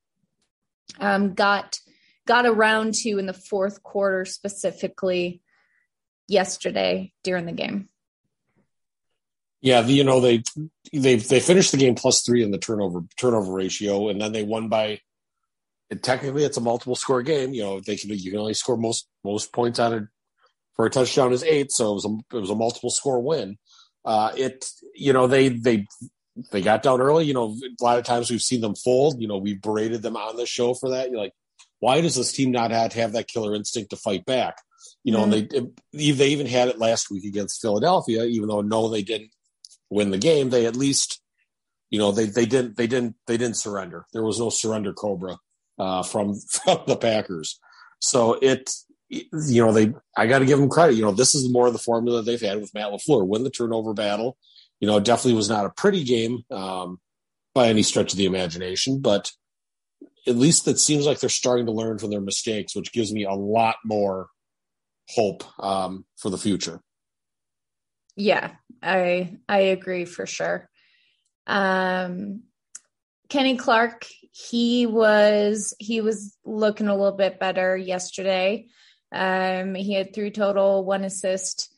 um, 0.98 1.34
got, 1.34 1.78
got 2.26 2.46
around 2.46 2.94
to 2.94 3.18
in 3.18 3.26
the 3.26 3.32
fourth 3.32 3.82
quarter 3.82 4.24
specifically 4.24 5.40
yesterday 6.26 7.12
during 7.22 7.46
the 7.46 7.52
game. 7.52 7.88
Yeah, 9.60 9.86
you 9.86 10.04
know 10.04 10.20
they 10.20 10.42
they 10.92 11.16
they 11.16 11.40
finished 11.40 11.72
the 11.72 11.78
game 11.78 11.94
plus 11.94 12.20
three 12.20 12.42
in 12.42 12.50
the 12.50 12.58
turnover 12.58 13.00
turnover 13.16 13.50
ratio, 13.50 14.10
and 14.10 14.20
then 14.20 14.32
they 14.32 14.42
won 14.42 14.68
by. 14.68 15.00
technically, 16.02 16.44
it's 16.44 16.58
a 16.58 16.60
multiple 16.60 16.96
score 16.96 17.22
game. 17.22 17.54
You 17.54 17.62
know, 17.62 17.80
they 17.80 17.96
can 17.96 18.10
you 18.10 18.30
can 18.30 18.40
only 18.40 18.52
score 18.52 18.76
most 18.76 19.08
most 19.24 19.54
points 19.54 19.78
on 19.78 19.94
it 19.94 20.04
for 20.76 20.86
a 20.86 20.90
touchdown 20.90 21.32
is 21.32 21.44
eight, 21.44 21.70
so 21.70 21.92
it 21.92 21.94
was 21.94 22.04
a 22.04 22.36
it 22.36 22.40
was 22.40 22.50
a 22.50 22.54
multiple 22.54 22.90
score 22.90 23.20
win. 23.20 23.58
Uh, 24.04 24.32
it 24.36 24.66
you 24.94 25.12
know 25.12 25.26
they 25.26 25.48
they 25.48 25.86
they 26.50 26.62
got 26.62 26.82
down 26.82 27.00
early. 27.00 27.24
You 27.24 27.34
know, 27.34 27.56
a 27.80 27.84
lot 27.84 27.98
of 27.98 28.04
times 28.04 28.30
we've 28.30 28.42
seen 28.42 28.60
them 28.60 28.74
fold. 28.74 29.20
You 29.20 29.28
know, 29.28 29.38
we've 29.38 29.60
berated 29.60 30.02
them 30.02 30.16
on 30.16 30.36
the 30.36 30.46
show 30.46 30.74
for 30.74 30.90
that. 30.90 31.10
You're 31.10 31.20
like, 31.20 31.34
why 31.80 32.00
does 32.00 32.16
this 32.16 32.32
team 32.32 32.50
not 32.50 32.70
have, 32.70 32.90
to 32.90 33.00
have 33.00 33.12
that 33.12 33.28
killer 33.28 33.54
instinct 33.54 33.90
to 33.90 33.96
fight 33.96 34.24
back? 34.24 34.56
You 35.04 35.12
know, 35.12 35.24
mm-hmm. 35.26 35.56
and 35.56 35.80
they 35.92 36.10
they 36.12 36.28
even 36.28 36.46
had 36.46 36.68
it 36.68 36.78
last 36.78 37.10
week 37.10 37.24
against 37.24 37.60
Philadelphia, 37.60 38.24
even 38.24 38.48
though 38.48 38.62
no, 38.62 38.88
they 38.88 39.02
didn't 39.02 39.30
win 39.90 40.10
the 40.10 40.18
game, 40.18 40.50
they 40.50 40.66
at 40.66 40.76
least, 40.76 41.20
you 41.90 41.98
know, 41.98 42.10
they 42.10 42.26
they 42.26 42.46
didn't 42.46 42.76
they 42.76 42.86
didn't 42.86 43.16
they 43.26 43.36
didn't 43.36 43.56
surrender. 43.56 44.06
There 44.12 44.24
was 44.24 44.38
no 44.38 44.50
surrender 44.50 44.92
cobra 44.92 45.38
uh, 45.78 46.02
from 46.02 46.34
from 46.50 46.80
the 46.86 46.96
Packers. 46.96 47.60
So 48.00 48.34
it, 48.34 48.70
you 49.48 49.64
know, 49.64 49.72
they 49.72 49.92
I 50.16 50.26
got 50.26 50.40
to 50.40 50.46
give 50.46 50.58
them 50.58 50.68
credit. 50.68 50.94
You 50.94 51.02
know, 51.02 51.12
this 51.12 51.34
is 51.34 51.50
more 51.50 51.66
of 51.66 51.72
the 51.72 51.78
formula 51.78 52.22
they've 52.22 52.40
had 52.40 52.60
with 52.60 52.74
Matt 52.74 52.92
LaFleur. 52.92 53.26
Win 53.26 53.44
the 53.44 53.50
turnover 53.50 53.94
battle. 53.94 54.36
You 54.80 54.88
know, 54.88 55.00
definitely 55.00 55.34
was 55.34 55.48
not 55.48 55.66
a 55.66 55.70
pretty 55.70 56.04
game 56.04 56.42
um, 56.50 57.00
by 57.54 57.68
any 57.68 57.82
stretch 57.82 58.12
of 58.12 58.18
the 58.18 58.26
imagination, 58.26 59.00
but 59.00 59.30
at 60.26 60.36
least 60.36 60.66
it 60.68 60.78
seems 60.78 61.06
like 61.06 61.20
they're 61.20 61.30
starting 61.30 61.66
to 61.66 61.72
learn 61.72 61.98
from 61.98 62.10
their 62.10 62.20
mistakes, 62.20 62.74
which 62.74 62.92
gives 62.92 63.12
me 63.12 63.24
a 63.24 63.32
lot 63.32 63.76
more 63.84 64.28
hope 65.10 65.44
um, 65.62 66.04
for 66.16 66.30
the 66.30 66.38
future. 66.38 66.80
Yeah, 68.16 68.52
I 68.82 69.38
I 69.48 69.58
agree 69.58 70.04
for 70.04 70.26
sure. 70.26 70.68
Um, 71.46 72.42
Kenny 73.28 73.56
Clark, 73.56 74.06
he 74.32 74.86
was 74.86 75.74
he 75.78 76.00
was 76.00 76.36
looking 76.44 76.88
a 76.88 76.96
little 76.96 77.16
bit 77.16 77.40
better 77.40 77.76
yesterday. 77.76 78.68
Um, 79.14 79.74
he 79.74 79.94
had 79.94 80.12
three 80.12 80.30
total, 80.30 80.84
one 80.84 81.04
assist. 81.04 81.72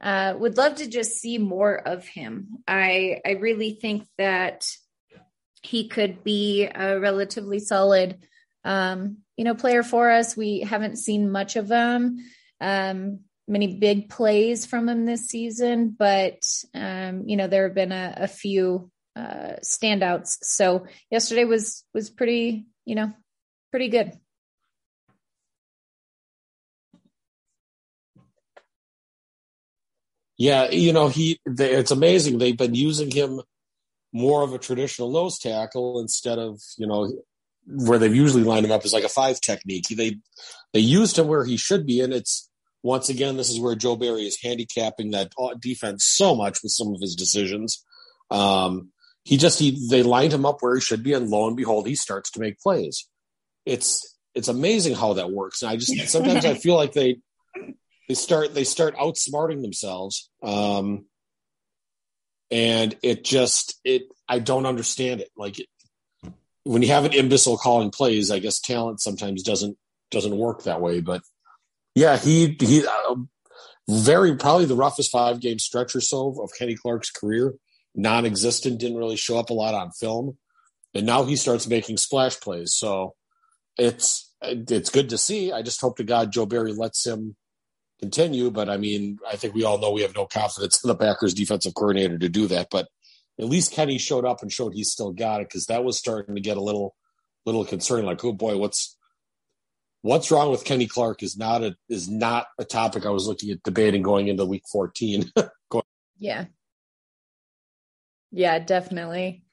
Uh, 0.00 0.34
would 0.38 0.58
love 0.58 0.76
to 0.76 0.86
just 0.86 1.18
see 1.18 1.38
more 1.38 1.76
of 1.76 2.06
him. 2.06 2.58
I 2.68 3.20
I 3.24 3.30
really 3.32 3.78
think 3.80 4.06
that 4.18 4.66
he 5.62 5.88
could 5.88 6.22
be 6.22 6.64
a 6.66 7.00
relatively 7.00 7.58
solid, 7.58 8.18
um, 8.64 9.18
you 9.36 9.44
know, 9.44 9.54
player 9.54 9.82
for 9.82 10.10
us. 10.10 10.36
We 10.36 10.60
haven't 10.60 10.98
seen 10.98 11.30
much 11.30 11.56
of 11.56 11.70
him. 11.70 12.18
Um, 12.60 13.20
many 13.48 13.78
big 13.78 14.10
plays 14.10 14.66
from 14.66 14.88
him 14.88 15.06
this 15.06 15.28
season, 15.28 15.96
but 15.98 16.42
um, 16.74 17.24
you 17.26 17.36
know 17.36 17.46
there 17.46 17.64
have 17.64 17.74
been 17.74 17.92
a, 17.92 18.14
a 18.18 18.28
few 18.28 18.90
uh, 19.16 19.56
standouts. 19.62 20.38
So 20.42 20.86
yesterday 21.10 21.44
was 21.44 21.84
was 21.94 22.10
pretty, 22.10 22.66
you 22.84 22.94
know, 22.94 23.12
pretty 23.70 23.88
good. 23.88 24.12
Yeah, 30.36 30.70
you 30.70 30.92
know 30.92 31.08
he. 31.08 31.40
They, 31.46 31.72
it's 31.72 31.90
amazing 31.90 32.38
they've 32.38 32.56
been 32.56 32.74
using 32.74 33.10
him 33.10 33.40
more 34.12 34.42
of 34.42 34.52
a 34.52 34.58
traditional 34.58 35.10
nose 35.10 35.38
tackle 35.38 36.00
instead 36.00 36.38
of 36.38 36.60
you 36.76 36.86
know 36.86 37.12
where 37.66 37.98
they've 37.98 38.14
usually 38.14 38.44
lined 38.44 38.66
him 38.66 38.72
up 38.72 38.84
as 38.84 38.92
like 38.92 39.04
a 39.04 39.08
five 39.08 39.40
technique. 39.40 39.86
They 39.88 40.18
they 40.72 40.80
used 40.80 41.18
him 41.18 41.28
where 41.28 41.44
he 41.44 41.56
should 41.56 41.86
be, 41.86 42.00
and 42.00 42.12
it's 42.12 42.50
once 42.84 43.08
again, 43.08 43.36
this 43.36 43.48
is 43.48 43.58
where 43.58 43.74
Joe 43.74 43.96
Barry 43.96 44.26
is 44.26 44.38
handicapping 44.42 45.12
that 45.12 45.32
defense 45.58 46.04
so 46.04 46.34
much 46.34 46.62
with 46.62 46.70
some 46.70 46.94
of 46.94 47.00
his 47.00 47.16
decisions. 47.16 47.82
Um, 48.30 48.90
he 49.24 49.38
just 49.38 49.58
he 49.58 49.88
they 49.88 50.02
lined 50.02 50.34
him 50.34 50.44
up 50.44 50.58
where 50.60 50.74
he 50.74 50.80
should 50.80 51.02
be, 51.02 51.14
and 51.14 51.30
lo 51.30 51.48
and 51.48 51.56
behold, 51.56 51.86
he 51.86 51.94
starts 51.94 52.30
to 52.32 52.40
make 52.40 52.60
plays. 52.60 53.08
It's 53.64 54.16
it's 54.34 54.48
amazing 54.48 54.96
how 54.96 55.14
that 55.14 55.30
works. 55.30 55.62
And 55.62 55.70
I 55.70 55.76
just 55.76 55.96
sometimes 56.10 56.44
I 56.44 56.54
feel 56.54 56.74
like 56.74 56.92
they 56.92 57.16
they 58.08 58.14
start 58.14 58.54
they 58.54 58.64
start 58.64 58.96
outsmarting 58.96 59.62
themselves. 59.62 60.30
Um, 60.42 61.06
and 62.50 62.96
it 63.02 63.24
just 63.24 63.80
it 63.84 64.02
I 64.28 64.38
don't 64.38 64.66
understand 64.66 65.20
it. 65.20 65.30
Like 65.36 65.56
when 66.64 66.82
you 66.82 66.88
have 66.88 67.04
an 67.04 67.12
imbecile 67.12 67.58
calling 67.58 67.90
plays, 67.90 68.30
I 68.30 68.38
guess 68.38 68.60
talent 68.60 69.00
sometimes 69.00 69.42
doesn't 69.42 69.76
doesn't 70.10 70.36
work 70.36 70.64
that 70.64 70.80
way. 70.80 71.00
But 71.00 71.22
yeah, 71.94 72.16
he 72.16 72.56
he 72.60 72.86
uh, 72.86 73.16
very 73.88 74.36
probably 74.36 74.66
the 74.66 74.76
roughest 74.76 75.10
five 75.10 75.40
game 75.40 75.58
stretch 75.58 75.94
or 75.94 76.00
so 76.00 76.40
of 76.42 76.50
Kenny 76.58 76.74
Clark's 76.74 77.10
career, 77.10 77.54
non-existent, 77.94 78.80
didn't 78.80 78.98
really 78.98 79.16
show 79.16 79.38
up 79.38 79.50
a 79.50 79.54
lot 79.54 79.74
on 79.74 79.90
film, 79.92 80.38
and 80.94 81.06
now 81.06 81.24
he 81.24 81.36
starts 81.36 81.66
making 81.66 81.96
splash 81.96 82.38
plays. 82.40 82.74
So 82.74 83.14
it's 83.78 84.32
it's 84.42 84.90
good 84.90 85.08
to 85.10 85.18
see. 85.18 85.52
I 85.52 85.62
just 85.62 85.80
hope 85.80 85.96
to 85.96 86.04
God 86.04 86.32
Joe 86.32 86.46
Barry 86.46 86.72
lets 86.72 87.06
him 87.06 87.36
continue. 88.00 88.50
But 88.50 88.68
I 88.68 88.76
mean, 88.76 89.18
I 89.28 89.36
think 89.36 89.54
we 89.54 89.64
all 89.64 89.78
know 89.78 89.92
we 89.92 90.02
have 90.02 90.14
no 90.14 90.26
confidence 90.26 90.82
in 90.82 90.88
the 90.88 90.96
Packers 90.96 91.34
defensive 91.34 91.74
coordinator 91.74 92.18
to 92.18 92.28
do 92.28 92.46
that. 92.48 92.68
But 92.70 92.88
at 93.38 93.46
least 93.46 93.72
Kenny 93.72 93.98
showed 93.98 94.24
up 94.24 94.42
and 94.42 94.52
showed 94.52 94.74
he's 94.74 94.90
still 94.90 95.12
got 95.12 95.40
it 95.40 95.48
because 95.48 95.66
that 95.66 95.84
was 95.84 95.98
starting 95.98 96.34
to 96.34 96.40
get 96.40 96.56
a 96.56 96.62
little 96.62 96.94
little 97.46 97.64
concerning. 97.64 98.06
Like, 98.06 98.24
oh 98.24 98.32
boy, 98.32 98.56
what's 98.56 98.96
what's 100.02 100.30
wrong 100.30 100.50
with 100.50 100.64
Kenny 100.64 100.86
Clark 100.86 101.22
is 101.22 101.36
not 101.36 101.62
a 101.62 101.76
is 101.88 102.08
not 102.08 102.46
a 102.58 102.64
topic 102.64 103.06
I 103.06 103.10
was 103.10 103.26
looking 103.26 103.50
at 103.50 103.62
debating 103.62 104.02
going 104.02 104.28
into 104.28 104.44
week 104.44 104.64
14. 104.70 105.32
yeah. 106.18 106.44
Yeah, 108.30 108.58
definitely. 108.58 109.44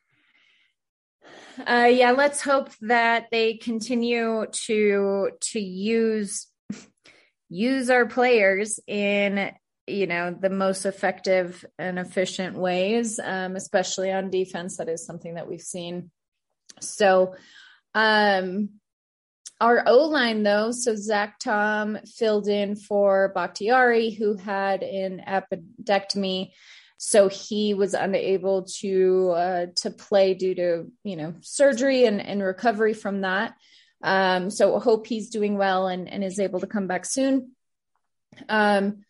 Uh, 1.60 1.90
yeah, 1.92 2.12
let's 2.12 2.42
hope 2.42 2.70
that 2.82 3.28
they 3.32 3.56
continue 3.56 4.46
to 4.52 5.30
to 5.40 5.60
use 5.60 6.48
use 7.52 7.90
our 7.90 8.06
players 8.06 8.80
in 8.88 9.52
you 9.86 10.08
know 10.08 10.36
the 10.40 10.50
most 10.50 10.86
effective 10.86 11.64
and 11.78 12.00
efficient 12.00 12.56
ways, 12.56 13.20
um, 13.22 13.56
especially 13.56 14.12
on 14.12 14.30
defense. 14.30 14.78
That 14.78 14.90
is 14.90 15.06
something 15.06 15.36
that 15.36 15.48
we've 15.48 15.62
seen. 15.62 16.12
So, 16.80 17.36
um, 17.94 18.70
our 19.60 19.84
O 19.86 20.08
line 20.08 20.44
though, 20.44 20.72
so 20.72 20.96
Zach 20.96 21.40
Tom 21.40 22.00
filled 22.18 22.48
in 22.48 22.76
for 22.76 23.32
Bakhtiari, 23.36 24.12
who 24.12 24.36
had 24.38 24.82
an 24.82 25.22
appendectomy 25.28 26.52
so 27.04 27.30
he 27.30 27.74
was 27.74 27.96
unable 27.96 28.66
to 28.80 29.32
uh, 29.32 29.66
to 29.78 29.90
play 29.90 30.36
due 30.36 30.54
to 30.54 30.86
you 31.04 31.16
know 31.16 31.34
surgery 31.42 32.06
and, 32.06 32.22
and 32.22 32.44
recovery 32.44 32.94
from 32.94 33.22
that. 33.22 33.56
Um, 34.04 34.50
so 34.50 34.80
hope 34.80 35.08
he's 35.08 35.30
doing 35.30 35.58
well 35.58 35.88
and, 35.88 36.10
and 36.10 36.24
is 36.24 36.40
able 36.40 36.60
to 36.62 36.68
come 36.68 36.88
back 36.88 37.06
soon. 37.06 37.52
Um, 38.50 39.04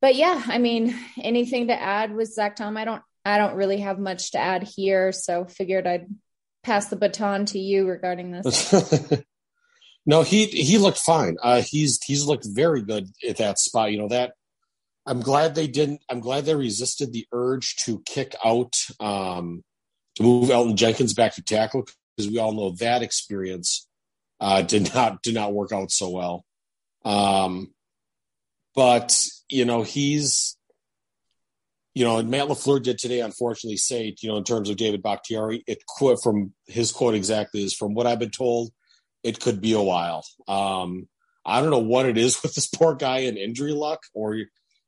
but 0.00 0.14
yeah, 0.14 0.42
I 0.46 0.58
mean, 0.58 0.94
anything 1.20 1.68
to 1.68 1.80
add 1.80 2.14
with 2.14 2.32
Zach 2.32 2.56
Tom? 2.56 2.76
I 2.76 2.84
don't 2.84 3.02
I 3.24 3.38
don't 3.38 3.56
really 3.56 3.78
have 3.78 3.98
much 3.98 4.32
to 4.32 4.38
add 4.38 4.62
here, 4.62 5.10
so 5.10 5.46
figured 5.46 5.86
I'd 5.86 6.06
pass 6.62 6.88
the 6.88 6.96
baton 6.96 7.46
to 7.46 7.58
you 7.58 7.86
regarding 7.86 8.30
this. 8.30 8.72
no, 10.06 10.22
he 10.22 10.46
he 10.46 10.78
looked 10.78 10.98
fine. 10.98 11.36
Uh, 11.42 11.62
he's 11.62 12.02
he's 12.04 12.24
looked 12.24 12.46
very 12.46 12.82
good 12.82 13.08
at 13.28 13.38
that 13.38 13.58
spot. 13.58 13.90
You 13.90 13.98
know 13.98 14.08
that 14.08 14.34
I'm 15.06 15.20
glad 15.20 15.54
they 15.54 15.66
didn't. 15.66 16.02
I'm 16.08 16.20
glad 16.20 16.44
they 16.44 16.54
resisted 16.54 17.12
the 17.12 17.26
urge 17.32 17.76
to 17.84 18.02
kick 18.04 18.34
out 18.44 18.74
um, 19.00 19.64
to 20.16 20.22
move 20.22 20.50
Elgton 20.50 20.74
Jenkins 20.74 21.14
back 21.14 21.34
to 21.34 21.42
tackle 21.42 21.86
because 22.16 22.30
we 22.30 22.38
all 22.38 22.52
know 22.52 22.70
that 22.78 23.02
experience 23.02 23.86
uh, 24.40 24.62
did 24.62 24.94
not 24.94 25.22
did 25.22 25.34
not 25.34 25.52
work 25.52 25.72
out 25.72 25.90
so 25.90 26.10
well. 26.10 26.44
Um, 27.04 27.72
but 28.74 29.26
you 29.48 29.64
know 29.64 29.82
he's 29.82 30.56
you 31.94 32.04
know 32.04 32.18
and 32.18 32.30
Matt 32.30 32.48
LaFleur 32.48 32.82
did 32.82 32.98
today 32.98 33.20
unfortunately 33.20 33.76
say 33.76 34.14
you 34.20 34.28
know 34.28 34.36
in 34.36 34.44
terms 34.44 34.70
of 34.70 34.76
David 34.76 35.02
Bakhtiari 35.02 35.62
it 35.66 35.84
quote 35.86 36.22
from 36.22 36.52
his 36.66 36.92
quote 36.92 37.14
exactly 37.14 37.64
is 37.64 37.74
from 37.74 37.94
what 37.94 38.06
I've 38.06 38.18
been 38.18 38.30
told 38.30 38.70
it 39.22 39.40
could 39.40 39.60
be 39.60 39.72
a 39.72 39.82
while. 39.82 40.24
Um, 40.46 41.08
I 41.44 41.60
don't 41.60 41.70
know 41.70 41.78
what 41.78 42.06
it 42.06 42.18
is 42.18 42.40
with 42.42 42.54
this 42.54 42.68
poor 42.68 42.94
guy 42.94 43.18
in 43.18 43.36
injury 43.36 43.72
luck 43.72 44.00
or 44.14 44.36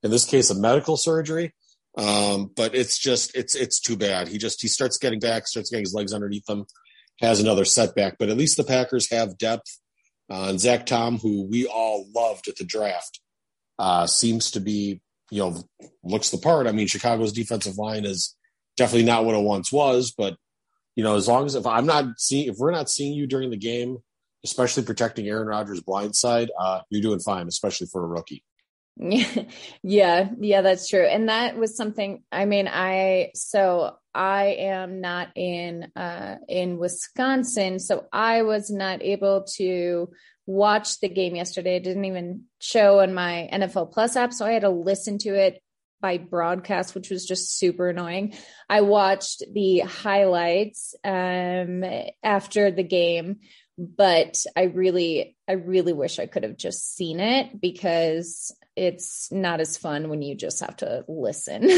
in 0.02 0.10
this 0.10 0.24
case, 0.24 0.50
a 0.50 0.54
medical 0.54 0.96
surgery. 0.96 1.54
Um, 1.96 2.50
but 2.54 2.74
it's 2.74 2.98
just 2.98 3.34
it's 3.36 3.54
it's 3.54 3.80
too 3.80 3.96
bad. 3.96 4.28
He 4.28 4.38
just 4.38 4.62
he 4.62 4.68
starts 4.68 4.98
getting 4.98 5.18
back, 5.18 5.48
starts 5.48 5.70
getting 5.70 5.84
his 5.84 5.94
legs 5.94 6.12
underneath 6.12 6.48
him, 6.48 6.64
has 7.20 7.40
another 7.40 7.64
setback. 7.64 8.16
But 8.18 8.28
at 8.28 8.36
least 8.36 8.56
the 8.56 8.64
Packers 8.64 9.10
have 9.10 9.38
depth. 9.38 9.78
Uh, 10.30 10.48
and 10.50 10.60
Zach 10.60 10.86
Tom, 10.86 11.18
who 11.18 11.48
we 11.48 11.66
all 11.66 12.06
loved 12.14 12.48
at 12.48 12.56
the 12.56 12.64
draft, 12.64 13.20
uh, 13.78 14.06
seems 14.06 14.50
to 14.52 14.60
be 14.60 15.00
you 15.30 15.40
know 15.40 15.62
looks 16.02 16.30
the 16.30 16.38
part. 16.38 16.66
I 16.66 16.72
mean, 16.72 16.86
Chicago's 16.86 17.32
defensive 17.32 17.78
line 17.78 18.04
is 18.04 18.36
definitely 18.76 19.06
not 19.06 19.24
what 19.24 19.34
it 19.34 19.42
once 19.42 19.72
was, 19.72 20.12
but 20.16 20.36
you 20.96 21.04
know, 21.04 21.16
as 21.16 21.28
long 21.28 21.46
as 21.46 21.54
if 21.54 21.66
I'm 21.66 21.86
not 21.86 22.18
seeing 22.18 22.48
if 22.48 22.56
we're 22.58 22.72
not 22.72 22.90
seeing 22.90 23.14
you 23.14 23.26
during 23.26 23.50
the 23.50 23.56
game, 23.56 23.98
especially 24.44 24.82
protecting 24.82 25.28
Aaron 25.28 25.48
Rodgers' 25.48 25.80
blind 25.80 26.16
side, 26.16 26.50
uh, 26.58 26.80
you're 26.90 27.02
doing 27.02 27.20
fine, 27.20 27.48
especially 27.48 27.86
for 27.86 28.02
a 28.02 28.06
rookie. 28.06 28.42
yeah, 29.82 30.28
yeah, 30.40 30.60
that's 30.60 30.88
true. 30.88 31.06
And 31.06 31.28
that 31.28 31.56
was 31.56 31.76
something 31.76 32.22
I 32.32 32.46
mean, 32.46 32.68
I 32.68 33.30
so 33.34 33.96
I 34.14 34.56
am 34.58 35.00
not 35.00 35.28
in 35.36 35.92
uh 35.94 36.36
in 36.48 36.78
Wisconsin, 36.78 37.78
so 37.78 38.06
I 38.12 38.42
was 38.42 38.70
not 38.70 39.02
able 39.02 39.44
to 39.56 40.10
watch 40.46 40.98
the 41.00 41.08
game 41.08 41.36
yesterday. 41.36 41.76
It 41.76 41.84
didn't 41.84 42.06
even 42.06 42.44
show 42.58 43.00
on 43.00 43.14
my 43.14 43.48
NFL 43.52 43.92
Plus 43.92 44.16
app, 44.16 44.32
so 44.32 44.44
I 44.44 44.52
had 44.52 44.62
to 44.62 44.70
listen 44.70 45.18
to 45.18 45.34
it 45.34 45.62
by 46.00 46.18
broadcast, 46.18 46.94
which 46.94 47.10
was 47.10 47.26
just 47.26 47.56
super 47.56 47.88
annoying. 47.90 48.34
I 48.68 48.80
watched 48.80 49.44
the 49.52 49.80
highlights 49.80 50.96
um 51.04 51.84
after 52.24 52.72
the 52.72 52.82
game, 52.82 53.36
but 53.78 54.38
I 54.56 54.64
really 54.64 55.36
I 55.48 55.52
really 55.52 55.92
wish 55.92 56.18
I 56.18 56.26
could 56.26 56.42
have 56.42 56.56
just 56.56 56.96
seen 56.96 57.20
it 57.20 57.60
because 57.60 58.52
it's 58.78 59.30
not 59.32 59.60
as 59.60 59.76
fun 59.76 60.08
when 60.08 60.22
you 60.22 60.36
just 60.36 60.60
have 60.60 60.76
to 60.76 61.04
listen. 61.08 61.68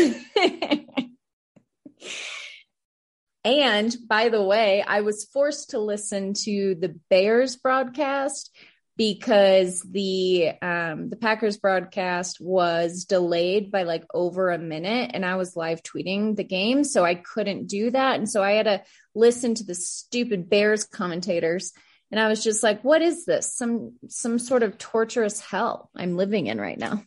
and 3.44 3.96
by 4.06 4.28
the 4.28 4.42
way, 4.42 4.82
I 4.86 5.00
was 5.00 5.24
forced 5.24 5.70
to 5.70 5.78
listen 5.78 6.34
to 6.44 6.74
the 6.74 7.00
Bears 7.08 7.56
broadcast 7.56 8.54
because 8.98 9.80
the 9.80 10.50
um, 10.60 11.08
the 11.08 11.16
Packers 11.16 11.56
broadcast 11.56 12.36
was 12.38 13.06
delayed 13.06 13.70
by 13.70 13.84
like 13.84 14.04
over 14.12 14.50
a 14.50 14.58
minute, 14.58 15.12
and 15.14 15.24
I 15.24 15.36
was 15.36 15.56
live 15.56 15.82
tweeting 15.82 16.36
the 16.36 16.44
game, 16.44 16.84
so 16.84 17.02
I 17.02 17.14
couldn't 17.14 17.66
do 17.66 17.90
that, 17.92 18.16
and 18.16 18.28
so 18.28 18.42
I 18.42 18.52
had 18.52 18.66
to 18.66 18.82
listen 19.14 19.54
to 19.54 19.64
the 19.64 19.74
stupid 19.74 20.50
Bears 20.50 20.84
commentators 20.84 21.72
and 22.10 22.18
I 22.18 22.28
was 22.28 22.42
just 22.42 22.62
like, 22.62 22.82
what 22.82 23.02
is 23.02 23.24
this? 23.24 23.54
Some 23.54 23.94
some 24.08 24.38
sort 24.38 24.62
of 24.62 24.78
torturous 24.78 25.40
hell 25.40 25.90
I'm 25.96 26.16
living 26.16 26.46
in 26.46 26.60
right 26.60 26.78
now. 26.78 27.02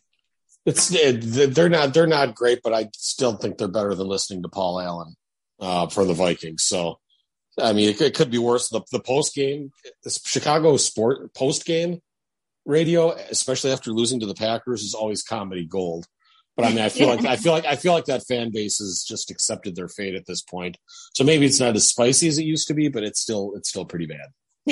It's 0.66 0.88
they're 0.88 1.68
not 1.68 1.92
they're 1.92 2.06
not 2.06 2.34
great, 2.34 2.60
but 2.64 2.72
I 2.72 2.88
still 2.94 3.36
think 3.36 3.58
they're 3.58 3.68
better 3.68 3.94
than 3.94 4.08
listening 4.08 4.42
to 4.42 4.48
Paul 4.48 4.80
Allen 4.80 5.14
uh, 5.60 5.88
for 5.88 6.06
the 6.06 6.14
Vikings. 6.14 6.62
So, 6.64 6.98
I 7.60 7.74
mean, 7.74 7.90
it, 7.90 8.00
it 8.00 8.14
could 8.14 8.30
be 8.30 8.38
worse. 8.38 8.70
The 8.70 8.80
the 8.90 9.00
post 9.00 9.34
game, 9.34 9.72
Chicago 10.24 10.78
sport 10.78 11.34
post 11.34 11.66
game 11.66 12.00
radio, 12.64 13.10
especially 13.10 13.72
after 13.72 13.90
losing 13.90 14.20
to 14.20 14.26
the 14.26 14.34
Packers, 14.34 14.82
is 14.82 14.94
always 14.94 15.22
comedy 15.22 15.66
gold. 15.66 16.06
But 16.56 16.64
I 16.64 16.68
mean, 16.70 16.78
I 16.78 16.88
feel 16.88 17.08
like 17.08 17.26
I 17.26 17.36
feel 17.36 17.52
like 17.52 17.66
I 17.66 17.76
feel 17.76 17.92
like 17.92 18.06
that 18.06 18.26
fan 18.26 18.50
base 18.50 18.78
has 18.78 19.04
just 19.06 19.30
accepted 19.30 19.76
their 19.76 19.88
fate 19.88 20.14
at 20.14 20.24
this 20.24 20.40
point. 20.40 20.78
So 21.12 21.24
maybe 21.24 21.44
it's 21.44 21.60
not 21.60 21.76
as 21.76 21.88
spicy 21.88 22.28
as 22.28 22.38
it 22.38 22.44
used 22.44 22.68
to 22.68 22.74
be, 22.74 22.88
but 22.88 23.02
it's 23.02 23.20
still 23.20 23.52
it's 23.56 23.68
still 23.68 23.84
pretty 23.84 24.06
bad. 24.06 24.28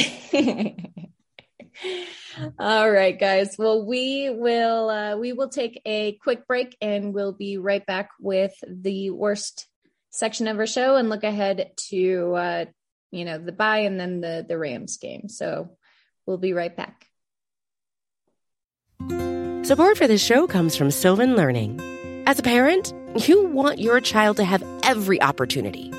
All 2.59 2.91
right, 2.91 3.19
guys. 3.19 3.57
Well, 3.59 3.85
we 3.85 4.31
will 4.31 4.89
uh, 4.89 5.17
we 5.17 5.33
will 5.33 5.49
take 5.49 5.83
a 5.85 6.13
quick 6.13 6.47
break 6.47 6.77
and 6.81 7.13
we'll 7.13 7.33
be 7.33 7.59
right 7.59 7.85
back 7.85 8.11
with 8.19 8.55
the 8.67 9.11
worst 9.11 9.67
section 10.11 10.49
of 10.49 10.59
our 10.59 10.67
show 10.67 10.97
and 10.97 11.09
look 11.09 11.25
ahead 11.25 11.73
to 11.89 12.35
uh, 12.35 12.65
you 13.11 13.25
know 13.25 13.39
the 13.39 13.53
bye 13.53 13.81
and 13.81 14.01
then 14.01 14.21
the 14.21 14.45
the 14.49 14.57
Rams 14.57 14.97
game. 14.97 15.29
So 15.29 15.77
we'll 16.27 16.39
be 16.39 16.55
right 16.55 16.75
back. 16.75 17.07
Support 19.65 19.99
for 19.99 20.07
this 20.07 20.25
show 20.25 20.47
comes 20.47 20.75
from 20.75 20.91
Sylvan 20.91 21.37
Learning. 21.37 21.81
As 22.27 22.39
a 22.39 22.43
parent, 22.43 22.95
you 23.29 23.45
want 23.47 23.79
your 23.79 24.01
child 24.01 24.39
to 24.39 24.45
have 24.45 24.65
every 24.83 25.21
opportunity, 25.21 25.93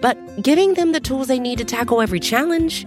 but 0.00 0.16
giving 0.40 0.74
them 0.74 0.92
the 0.92 1.00
tools 1.00 1.26
they 1.26 1.40
need 1.40 1.58
to 1.58 1.64
tackle 1.64 2.00
every 2.00 2.20
challenge 2.20 2.86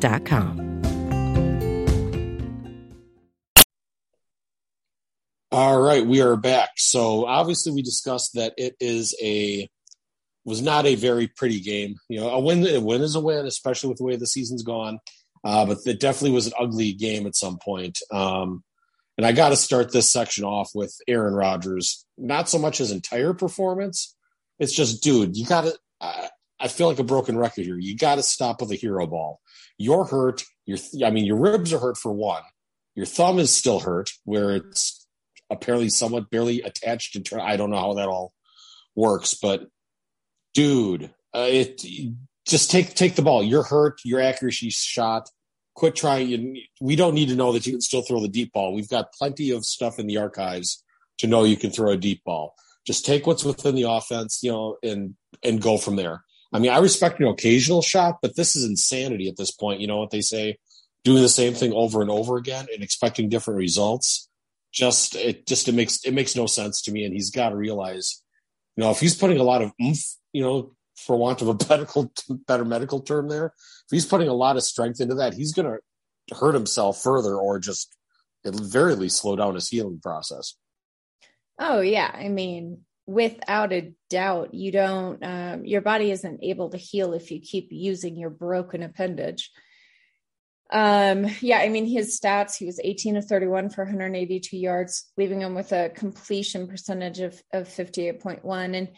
29.com. 0.00 0.68
All 5.50 5.80
right, 5.80 6.06
we 6.06 6.20
are 6.20 6.36
back. 6.36 6.70
So 6.76 7.24
obviously, 7.24 7.72
we 7.72 7.82
discussed 7.82 8.34
that 8.34 8.52
it 8.58 8.76
is 8.80 9.14
a 9.22 9.68
was 10.44 10.62
not 10.62 10.86
a 10.86 10.94
very 10.94 11.26
pretty 11.26 11.60
game. 11.60 11.96
You 12.08 12.20
know, 12.20 12.28
a 12.30 12.38
win 12.38 12.66
a 12.66 12.80
win 12.80 13.02
is 13.02 13.14
a 13.14 13.20
win, 13.20 13.46
especially 13.46 13.88
with 13.88 13.98
the 13.98 14.04
way 14.04 14.16
the 14.16 14.26
season's 14.26 14.62
gone. 14.62 14.98
Uh, 15.42 15.66
but 15.66 15.78
it 15.86 16.00
definitely 16.00 16.32
was 16.32 16.48
an 16.48 16.52
ugly 16.58 16.92
game 16.92 17.26
at 17.26 17.36
some 17.36 17.58
point. 17.58 17.98
Um, 18.12 18.62
and 19.16 19.26
I 19.26 19.32
got 19.32 19.48
to 19.48 19.56
start 19.56 19.92
this 19.92 20.10
section 20.10 20.44
off 20.44 20.70
with 20.74 20.94
Aaron 21.08 21.34
Rodgers. 21.34 22.04
Not 22.16 22.48
so 22.48 22.58
much 22.58 22.78
his 22.78 22.92
entire 22.92 23.32
performance. 23.32 24.14
It's 24.58 24.74
just, 24.74 25.02
dude, 25.02 25.36
you 25.36 25.46
got 25.46 25.62
to. 25.62 25.74
I, 26.00 26.28
I 26.60 26.68
feel 26.68 26.88
like 26.88 26.98
a 26.98 27.04
broken 27.04 27.38
record 27.38 27.64
here. 27.64 27.78
You 27.78 27.96
got 27.96 28.16
to 28.16 28.22
stop 28.22 28.60
with 28.60 28.70
a 28.72 28.74
hero 28.74 29.06
ball. 29.06 29.40
You're 29.78 30.04
hurt. 30.04 30.44
Your, 30.66 30.78
I 31.04 31.10
mean, 31.10 31.24
your 31.24 31.38
ribs 31.38 31.72
are 31.72 31.78
hurt 31.78 31.96
for 31.96 32.12
one. 32.12 32.42
Your 32.94 33.06
thumb 33.06 33.38
is 33.38 33.54
still 33.54 33.80
hurt, 33.80 34.10
where 34.24 34.50
it's 34.50 35.06
apparently 35.50 35.88
somewhat 35.88 36.30
barely 36.30 36.60
attached. 36.62 37.16
And 37.16 37.40
I 37.40 37.56
don't 37.56 37.70
know 37.70 37.78
how 37.78 37.94
that 37.94 38.08
all 38.08 38.34
works, 38.94 39.34
but 39.34 39.68
dude, 40.52 41.10
uh, 41.34 41.46
it 41.48 41.82
just 42.46 42.70
take 42.70 42.94
take 42.94 43.14
the 43.14 43.22
ball. 43.22 43.42
You're 43.42 43.62
hurt. 43.62 44.00
Your 44.04 44.20
accuracy 44.20 44.70
shot. 44.70 45.28
Quit 45.74 45.94
trying. 45.94 46.60
We 46.80 46.96
don't 46.96 47.14
need 47.14 47.28
to 47.28 47.36
know 47.36 47.52
that 47.52 47.66
you 47.66 47.72
can 47.72 47.80
still 47.80 48.02
throw 48.02 48.20
the 48.20 48.28
deep 48.28 48.52
ball. 48.52 48.74
We've 48.74 48.88
got 48.88 49.12
plenty 49.12 49.52
of 49.52 49.64
stuff 49.64 50.00
in 50.00 50.08
the 50.08 50.16
archives 50.16 50.82
to 51.18 51.28
know 51.28 51.44
you 51.44 51.56
can 51.56 51.70
throw 51.70 51.92
a 51.92 51.96
deep 51.96 52.24
ball. 52.24 52.54
Just 52.84 53.06
take 53.06 53.26
what's 53.26 53.44
within 53.44 53.76
the 53.76 53.88
offense, 53.88 54.40
you 54.42 54.50
know, 54.50 54.76
and 54.82 55.14
and 55.44 55.62
go 55.62 55.78
from 55.78 55.96
there. 55.96 56.24
I 56.52 56.58
mean, 56.58 56.70
I 56.70 56.78
respect 56.78 57.20
an 57.20 57.26
occasional 57.26 57.82
shot, 57.82 58.18
but 58.22 58.36
this 58.36 58.56
is 58.56 58.64
insanity 58.64 59.28
at 59.28 59.36
this 59.36 59.50
point. 59.50 59.80
You 59.80 59.86
know 59.86 59.98
what 59.98 60.10
they 60.10 60.22
say? 60.22 60.58
Doing 61.04 61.22
the 61.22 61.28
same 61.28 61.54
thing 61.54 61.72
over 61.72 62.00
and 62.00 62.10
over 62.10 62.36
again 62.36 62.66
and 62.72 62.82
expecting 62.82 63.28
different 63.28 63.58
results. 63.58 64.28
Just 64.72 65.14
it 65.14 65.46
just 65.46 65.68
it 65.68 65.74
makes 65.74 66.04
it 66.04 66.12
makes 66.12 66.36
no 66.36 66.46
sense 66.46 66.82
to 66.82 66.92
me. 66.92 67.04
And 67.04 67.14
he's 67.14 67.30
got 67.30 67.50
to 67.50 67.56
realize, 67.56 68.22
you 68.76 68.84
know, 68.84 68.90
if 68.90 69.00
he's 69.00 69.14
putting 69.14 69.38
a 69.38 69.42
lot 69.42 69.62
of 69.62 69.72
oomph, 69.82 70.00
you 70.32 70.42
know, 70.42 70.74
for 70.96 71.16
want 71.16 71.42
of 71.42 71.48
a 71.48 71.56
medical 71.68 72.12
better 72.46 72.64
medical 72.64 73.00
term 73.00 73.28
there, 73.28 73.46
if 73.46 73.90
he's 73.90 74.06
putting 74.06 74.28
a 74.28 74.34
lot 74.34 74.56
of 74.56 74.62
strength 74.62 75.00
into 75.00 75.16
that, 75.16 75.34
he's 75.34 75.52
to 75.54 75.78
hurt 76.34 76.54
himself 76.54 77.02
further 77.02 77.36
or 77.36 77.58
just 77.58 77.96
at 78.44 78.54
very 78.54 78.94
least 78.94 79.20
slow 79.20 79.36
down 79.36 79.54
his 79.54 79.68
healing 79.68 80.00
process. 80.02 80.54
Oh 81.58 81.80
yeah, 81.80 82.10
I 82.12 82.28
mean, 82.28 82.84
without 83.08 83.72
a 83.72 83.94
doubt, 84.10 84.52
you 84.52 84.70
don't. 84.70 85.24
Um, 85.24 85.64
your 85.64 85.80
body 85.80 86.10
isn't 86.10 86.44
able 86.44 86.68
to 86.70 86.76
heal 86.76 87.14
if 87.14 87.30
you 87.30 87.40
keep 87.40 87.68
using 87.70 88.18
your 88.18 88.28
broken 88.28 88.82
appendage. 88.82 89.50
Um, 90.70 91.26
yeah, 91.40 91.58
I 91.58 91.70
mean, 91.70 91.86
his 91.86 92.20
stats, 92.20 92.54
he 92.54 92.66
was 92.66 92.78
18 92.84 93.16
of 93.16 93.24
31 93.24 93.70
for 93.70 93.84
182 93.84 94.56
yards, 94.58 95.10
leaving 95.16 95.40
him 95.40 95.54
with 95.54 95.72
a 95.72 95.88
completion 95.88 96.68
percentage 96.68 97.20
of, 97.20 97.42
of 97.50 97.66
58.1. 97.66 98.76
And 98.76 98.88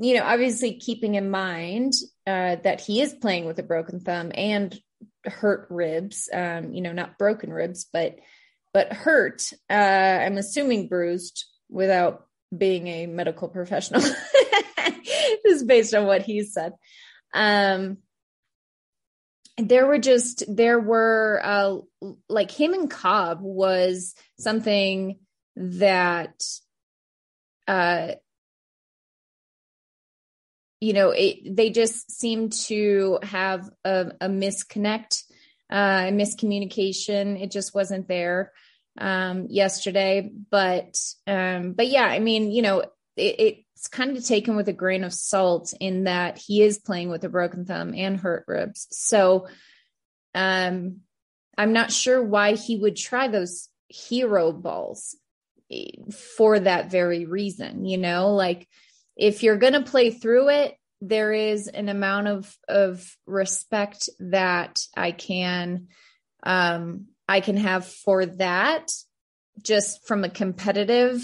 you 0.00 0.14
know, 0.14 0.22
obviously 0.22 0.74
keeping 0.74 1.16
in 1.16 1.28
mind 1.28 1.94
uh, 2.24 2.56
that 2.62 2.80
he 2.80 3.00
is 3.00 3.12
playing 3.12 3.46
with 3.46 3.58
a 3.58 3.64
broken 3.64 3.98
thumb 3.98 4.30
and 4.32 4.80
hurt 5.24 5.66
ribs. 5.68 6.28
Um, 6.32 6.72
you 6.72 6.80
know, 6.80 6.92
not 6.92 7.18
broken 7.18 7.52
ribs, 7.52 7.88
but 7.92 8.20
but 8.72 8.92
hurt. 8.92 9.50
Uh, 9.68 9.72
I'm 9.72 10.38
assuming 10.38 10.86
bruised 10.86 11.44
without 11.68 12.27
being 12.56 12.86
a 12.86 13.06
medical 13.06 13.48
professional. 13.48 14.02
just 15.46 15.66
based 15.66 15.94
on 15.94 16.06
what 16.06 16.22
he 16.22 16.42
said. 16.42 16.72
Um, 17.34 17.98
there 19.56 19.86
were 19.86 19.98
just 19.98 20.44
there 20.48 20.78
were 20.78 21.40
uh, 21.42 21.76
like 22.28 22.50
him 22.50 22.74
and 22.74 22.90
Cobb 22.90 23.40
was 23.40 24.14
something 24.38 25.18
that 25.56 26.40
uh 27.66 28.12
you 30.80 30.92
know, 30.92 31.10
it, 31.10 31.56
they 31.56 31.70
just 31.70 32.10
seem 32.10 32.50
to 32.50 33.18
have 33.24 33.68
a, 33.84 34.12
a 34.20 34.28
misconnect, 34.28 35.24
uh, 35.72 36.06
a 36.06 36.12
miscommunication. 36.12 37.42
It 37.42 37.50
just 37.50 37.74
wasn't 37.74 38.06
there 38.06 38.52
um, 38.98 39.46
yesterday. 39.48 40.30
But, 40.50 40.98
um, 41.26 41.72
but 41.72 41.88
yeah, 41.88 42.04
I 42.04 42.18
mean, 42.18 42.50
you 42.50 42.62
know, 42.62 42.80
it, 43.16 43.64
it's 43.74 43.88
kind 43.88 44.16
of 44.16 44.24
taken 44.24 44.56
with 44.56 44.68
a 44.68 44.72
grain 44.72 45.04
of 45.04 45.14
salt 45.14 45.72
in 45.80 46.04
that 46.04 46.38
he 46.38 46.62
is 46.62 46.78
playing 46.78 47.10
with 47.10 47.24
a 47.24 47.28
broken 47.28 47.64
thumb 47.64 47.94
and 47.94 48.18
hurt 48.18 48.44
ribs. 48.46 48.88
So, 48.90 49.46
um, 50.34 51.00
I'm 51.56 51.72
not 51.72 51.90
sure 51.90 52.22
why 52.22 52.54
he 52.54 52.76
would 52.76 52.96
try 52.96 53.26
those 53.28 53.68
hero 53.88 54.52
balls 54.52 55.16
eh, 55.70 55.90
for 56.12 56.60
that 56.60 56.90
very 56.90 57.24
reason, 57.26 57.84
you 57.84 57.98
know, 57.98 58.34
like 58.34 58.68
if 59.16 59.42
you're 59.42 59.56
going 59.56 59.72
to 59.72 59.82
play 59.82 60.10
through 60.10 60.50
it, 60.50 60.76
there 61.00 61.32
is 61.32 61.68
an 61.68 61.88
amount 61.88 62.28
of 62.28 62.56
of 62.68 63.16
respect 63.26 64.08
that 64.18 64.80
I 64.96 65.12
can 65.12 65.88
um 66.42 67.06
I 67.28 67.40
can 67.40 67.56
have 67.56 67.86
for 67.86 68.26
that 68.26 68.90
just 69.62 70.06
from 70.06 70.24
a 70.24 70.30
competitive 70.30 71.22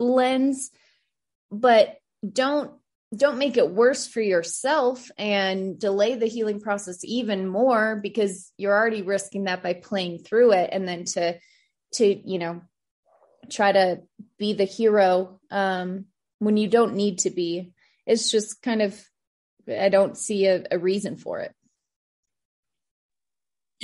lens 0.00 0.70
but 1.50 1.96
don't 2.30 2.72
don't 3.16 3.38
make 3.38 3.56
it 3.56 3.70
worse 3.70 4.08
for 4.08 4.20
yourself 4.20 5.08
and 5.16 5.78
delay 5.78 6.16
the 6.16 6.26
healing 6.26 6.60
process 6.60 6.98
even 7.04 7.46
more 7.46 7.96
because 8.02 8.50
you're 8.56 8.76
already 8.76 9.02
risking 9.02 9.44
that 9.44 9.62
by 9.62 9.72
playing 9.72 10.18
through 10.18 10.52
it 10.52 10.70
and 10.72 10.88
then 10.88 11.04
to 11.04 11.38
to 11.92 12.06
you 12.06 12.38
know 12.38 12.60
try 13.50 13.70
to 13.70 14.00
be 14.38 14.54
the 14.54 14.64
hero 14.64 15.38
um 15.50 16.06
when 16.44 16.56
you 16.56 16.68
don't 16.68 16.94
need 16.94 17.20
to 17.20 17.30
be. 17.30 17.72
It's 18.06 18.30
just 18.30 18.62
kind 18.62 18.82
of, 18.82 19.02
I 19.68 19.88
don't 19.88 20.16
see 20.16 20.46
a, 20.46 20.64
a 20.70 20.78
reason 20.78 21.16
for 21.16 21.40
it. 21.40 21.54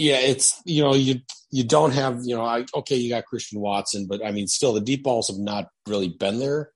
Yeah, 0.01 0.19
it's 0.19 0.63
you 0.65 0.83
know 0.83 0.95
you 0.95 1.21
you 1.51 1.63
don't 1.63 1.91
have 1.91 2.21
you 2.25 2.35
know 2.35 2.43
I, 2.43 2.65
okay 2.75 2.97
you 2.97 3.11
got 3.11 3.27
Christian 3.27 3.61
Watson, 3.61 4.07
but 4.09 4.25
I 4.25 4.33
mean 4.33 4.47
still 4.47 4.73
the 4.73 4.81
deep 4.81 5.03
balls 5.03 5.29
have 5.29 5.37
not 5.37 5.69
really 5.87 6.09
been 6.09 6.39
there 6.39 6.71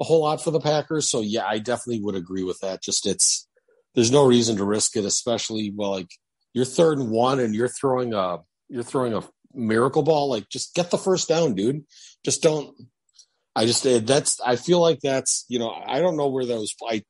a 0.00 0.04
whole 0.04 0.22
lot 0.22 0.42
for 0.42 0.50
the 0.50 0.58
Packers. 0.58 1.08
So 1.08 1.20
yeah, 1.20 1.46
I 1.46 1.58
definitely 1.58 2.02
would 2.02 2.16
agree 2.16 2.42
with 2.42 2.58
that. 2.62 2.82
Just 2.82 3.06
it's 3.06 3.48
there's 3.94 4.10
no 4.10 4.26
reason 4.26 4.56
to 4.56 4.64
risk 4.64 4.96
it, 4.96 5.04
especially 5.04 5.72
well 5.76 5.92
like 5.92 6.10
you're 6.54 6.64
third 6.64 6.98
and 6.98 7.08
one 7.08 7.38
and 7.38 7.54
you're 7.54 7.68
throwing 7.68 8.14
a 8.14 8.38
you're 8.68 8.82
throwing 8.82 9.14
a 9.14 9.22
miracle 9.54 10.02
ball. 10.02 10.28
Like 10.28 10.48
just 10.48 10.74
get 10.74 10.90
the 10.90 10.98
first 10.98 11.28
down, 11.28 11.54
dude. 11.54 11.84
Just 12.24 12.42
don't 12.42 12.74
I 13.54 13.66
just 13.66 13.84
that's 14.06 14.40
I 14.40 14.56
feel 14.56 14.80
like 14.80 14.98
that's 15.00 15.44
you 15.48 15.60
know 15.60 15.70
I 15.70 16.00
don't 16.00 16.16
know 16.16 16.30
where 16.30 16.44
those 16.44 16.74
I 16.84 17.04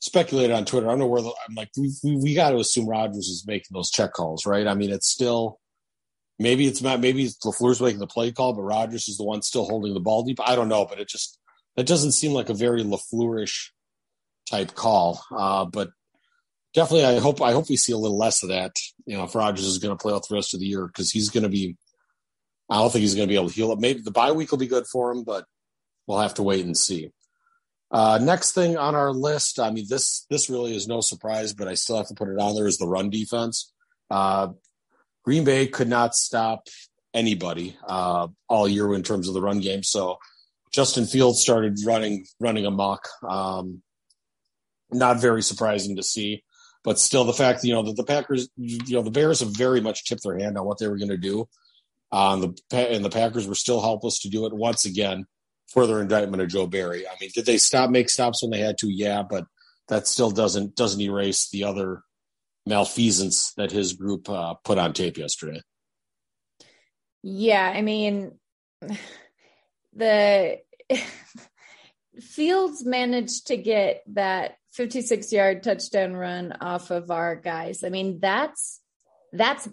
speculated 0.00 0.54
on 0.54 0.64
Twitter. 0.64 0.86
I 0.86 0.90
don't 0.90 1.00
know 1.00 1.06
where 1.06 1.22
the, 1.22 1.32
I'm 1.48 1.54
like 1.54 1.70
we 1.76 1.92
we, 2.02 2.16
we 2.16 2.34
got 2.34 2.50
to 2.50 2.58
assume 2.58 2.88
Rodgers 2.88 3.28
is 3.28 3.44
making 3.46 3.68
those 3.72 3.90
check 3.90 4.12
calls, 4.12 4.46
right? 4.46 4.66
I 4.66 4.74
mean, 4.74 4.90
it's 4.90 5.08
still 5.08 5.58
maybe 6.38 6.66
it's 6.66 6.82
not 6.82 7.00
maybe 7.00 7.28
LaFleur's 7.44 7.80
making 7.80 8.00
the 8.00 8.06
play 8.06 8.32
call, 8.32 8.54
but 8.54 8.62
Rodgers 8.62 9.08
is 9.08 9.16
the 9.16 9.24
one 9.24 9.42
still 9.42 9.64
holding 9.64 9.94
the 9.94 10.00
ball 10.00 10.24
deep. 10.24 10.40
I 10.40 10.54
don't 10.54 10.68
know, 10.68 10.86
but 10.86 11.00
it 11.00 11.08
just 11.08 11.38
it 11.76 11.86
doesn't 11.86 12.12
seem 12.12 12.32
like 12.32 12.48
a 12.48 12.54
very 12.54 12.82
LaFleurish 12.82 13.70
type 14.48 14.74
call. 14.74 15.22
Uh, 15.30 15.64
but 15.64 15.90
definitely, 16.74 17.04
I 17.04 17.18
hope 17.18 17.42
I 17.42 17.52
hope 17.52 17.68
we 17.68 17.76
see 17.76 17.92
a 17.92 17.98
little 17.98 18.18
less 18.18 18.42
of 18.42 18.50
that. 18.50 18.76
You 19.06 19.16
know, 19.16 19.24
if 19.24 19.34
Rodgers 19.34 19.66
is 19.66 19.78
going 19.78 19.96
to 19.96 20.00
play 20.00 20.12
out 20.12 20.26
the 20.28 20.34
rest 20.34 20.54
of 20.54 20.60
the 20.60 20.66
year 20.66 20.86
because 20.86 21.10
he's 21.10 21.30
going 21.30 21.44
to 21.44 21.48
be 21.48 21.76
I 22.70 22.76
don't 22.76 22.92
think 22.92 23.02
he's 23.02 23.14
going 23.14 23.26
to 23.26 23.32
be 23.32 23.36
able 23.36 23.48
to 23.48 23.54
heal 23.54 23.72
it. 23.72 23.80
Maybe 23.80 24.02
the 24.02 24.10
bye 24.10 24.32
week 24.32 24.50
will 24.50 24.58
be 24.58 24.66
good 24.66 24.86
for 24.86 25.10
him, 25.10 25.24
but 25.24 25.44
we'll 26.06 26.18
have 26.18 26.34
to 26.34 26.42
wait 26.42 26.64
and 26.64 26.76
see. 26.76 27.10
Uh, 27.90 28.18
next 28.20 28.52
thing 28.52 28.76
on 28.76 28.94
our 28.94 29.12
list, 29.12 29.58
I 29.58 29.70
mean 29.70 29.86
this 29.88 30.26
this 30.28 30.50
really 30.50 30.76
is 30.76 30.86
no 30.86 31.00
surprise, 31.00 31.54
but 31.54 31.68
I 31.68 31.74
still 31.74 31.96
have 31.96 32.08
to 32.08 32.14
put 32.14 32.28
it 32.28 32.38
on 32.38 32.54
there 32.54 32.66
is 32.66 32.78
the 32.78 32.86
run 32.86 33.10
defense. 33.10 33.72
Uh, 34.10 34.48
Green 35.24 35.44
Bay 35.44 35.66
could 35.66 35.88
not 35.88 36.14
stop 36.14 36.68
anybody 37.14 37.76
uh, 37.86 38.28
all 38.48 38.68
year 38.68 38.92
in 38.94 39.02
terms 39.02 39.26
of 39.28 39.34
the 39.34 39.40
run 39.40 39.60
game, 39.60 39.82
so 39.82 40.18
Justin 40.70 41.06
Fields 41.06 41.40
started 41.40 41.78
running 41.84 42.26
running 42.40 42.66
amok. 42.66 43.08
Um, 43.26 43.82
not 44.90 45.20
very 45.20 45.42
surprising 45.42 45.96
to 45.96 46.02
see, 46.02 46.42
but 46.84 46.98
still 46.98 47.24
the 47.24 47.32
fact 47.32 47.64
you 47.64 47.72
know 47.72 47.82
that 47.82 47.96
the 47.96 48.04
Packers, 48.04 48.48
you 48.56 48.94
know, 48.94 49.02
the 49.02 49.10
Bears 49.10 49.40
have 49.40 49.56
very 49.56 49.80
much 49.80 50.04
tipped 50.04 50.24
their 50.24 50.38
hand 50.38 50.58
on 50.58 50.66
what 50.66 50.78
they 50.78 50.88
were 50.88 50.98
going 50.98 51.08
to 51.08 51.16
do. 51.16 51.48
Um, 52.12 52.54
the 52.70 52.88
and 52.90 53.04
the 53.04 53.10
Packers 53.10 53.46
were 53.46 53.54
still 53.54 53.80
helpless 53.80 54.20
to 54.20 54.30
do 54.30 54.46
it 54.46 54.52
once 54.52 54.84
again. 54.84 55.26
Further 55.72 56.00
indictment 56.00 56.42
of 56.42 56.48
Joe 56.48 56.66
Barry. 56.66 57.06
I 57.06 57.12
mean, 57.20 57.30
did 57.34 57.46
they 57.46 57.58
stop 57.58 57.90
make 57.90 58.08
stops 58.08 58.42
when 58.42 58.50
they 58.50 58.60
had 58.60 58.78
to? 58.78 58.88
Yeah, 58.90 59.22
but 59.22 59.44
that 59.88 60.06
still 60.06 60.30
doesn't 60.30 60.76
doesn't 60.76 61.00
erase 61.00 61.48
the 61.50 61.64
other 61.64 62.02
malfeasance 62.66 63.52
that 63.56 63.72
his 63.72 63.94
group 63.94 64.28
uh, 64.30 64.54
put 64.64 64.78
on 64.78 64.92
tape 64.92 65.18
yesterday. 65.18 65.60
Yeah, 67.22 67.72
I 67.74 67.82
mean, 67.82 68.38
the 69.94 70.58
Fields 72.20 72.84
managed 72.84 73.48
to 73.48 73.56
get 73.56 74.02
that 74.14 74.56
56 74.72 75.32
yard 75.32 75.62
touchdown 75.62 76.14
run 76.14 76.52
off 76.60 76.90
of 76.90 77.10
our 77.10 77.36
guys. 77.36 77.84
I 77.84 77.88
mean, 77.88 78.20
that's 78.20 78.80
that's 79.32 79.68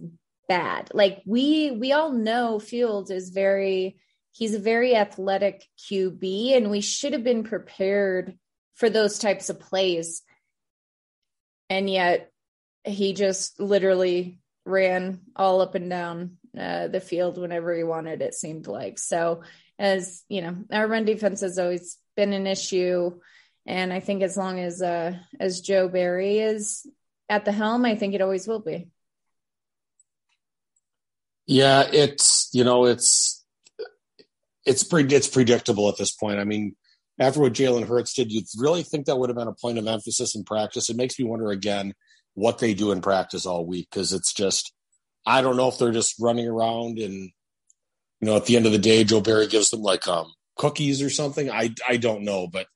bad. 0.48 0.90
Like 0.94 1.22
we 1.26 1.72
we 1.72 1.92
all 1.92 2.12
know 2.12 2.60
Fields 2.60 3.12
is 3.12 3.30
very 3.30 3.98
he's 4.36 4.54
a 4.54 4.60
very 4.60 4.96
athletic 4.96 5.66
QB 5.80 6.58
and 6.58 6.70
we 6.70 6.82
should 6.82 7.14
have 7.14 7.24
been 7.24 7.44
prepared 7.44 8.38
for 8.74 8.90
those 8.90 9.18
types 9.18 9.50
of 9.50 9.62
plays. 9.62 10.24
And 11.70 11.90
yet 11.90 12.32
he 12.84 13.14
just 13.14 13.60
literally 13.62 14.40
ran 14.66 15.22
all 15.38 15.62
up 15.62 15.76
and 15.76 15.90
down 15.90 16.38
uh, 16.58 16.90
the 16.90 17.00
field 17.00 17.38
whenever 17.38 17.74
he 17.74 17.84
wanted 17.84 18.22
it 18.22 18.34
seemed 18.34 18.68
like. 18.68 19.00
So 19.00 19.44
as, 19.80 20.24
you 20.28 20.42
know, 20.42 20.58
our 20.70 20.86
run 20.86 21.06
defense 21.06 21.40
has 21.40 21.58
always 21.58 21.98
been 22.18 22.34
an 22.34 22.46
issue 22.46 23.12
and 23.66 23.94
I 23.94 24.00
think 24.00 24.22
as 24.22 24.38
long 24.38 24.60
as 24.60 24.82
uh 24.82 25.14
as 25.40 25.62
Joe 25.62 25.88
Barry 25.88 26.40
is 26.40 26.86
at 27.30 27.46
the 27.46 27.52
helm, 27.52 27.86
I 27.86 27.96
think 27.96 28.14
it 28.14 28.22
always 28.22 28.48
will 28.48 28.60
be. 28.60 28.90
Yeah, 31.48 31.88
it's 31.92 32.50
you 32.54 32.64
know 32.64 32.86
it's 32.86 33.35
it's 34.66 34.84
pretty 34.84 35.16
it's 35.16 35.28
predictable 35.28 35.90
at 35.90 35.98
this 35.98 36.12
point. 36.12 36.40
I 36.40 36.44
mean, 36.44 36.76
after 37.20 37.40
what 37.40 37.54
Jalen 37.54 37.88
Hurts 37.88 38.14
did, 38.14 38.32
you'd 38.32 38.46
really 38.58 38.84
think 38.84 39.06
that 39.06 39.18
would 39.18 39.30
have 39.30 39.38
been 39.38 39.48
a 39.48 39.54
point 39.54 39.78
of 39.78 39.88
emphasis 39.88 40.36
in 40.36 40.44
practice. 40.44 40.90
It 40.90 40.98
makes 40.98 41.18
me 41.18 41.26
wonder 41.26 41.50
again 41.52 41.94
what 42.34 42.60
they 42.60 42.74
do 42.74 42.92
in 42.92 43.02
practice 43.02 43.46
all 43.46 43.66
week 43.66 43.88
because 43.90 44.12
it's 44.12 44.34
just 44.34 44.74
I 45.26 45.42
don't 45.42 45.58
know 45.58 45.70
if 45.70 45.78
they're 45.78 45.92
just 45.92 46.16
running 46.20 46.48
around 46.48 47.00
and 47.00 47.32
you 48.22 48.28
know 48.28 48.36
at 48.36 48.46
the 48.46 48.58
end 48.58 48.66
of 48.66 48.72
the 48.72 48.78
day 48.78 49.04
Joe 49.04 49.22
Barry 49.22 49.48
gives 49.48 49.70
them 49.70 49.82
like 49.82 50.08
um 50.08 50.32
cookies 50.56 51.02
or 51.02 51.10
something. 51.10 51.50
I 51.50 51.74
I 51.88 51.98
don't 51.98 52.24
know, 52.24 52.48
but 52.48 52.68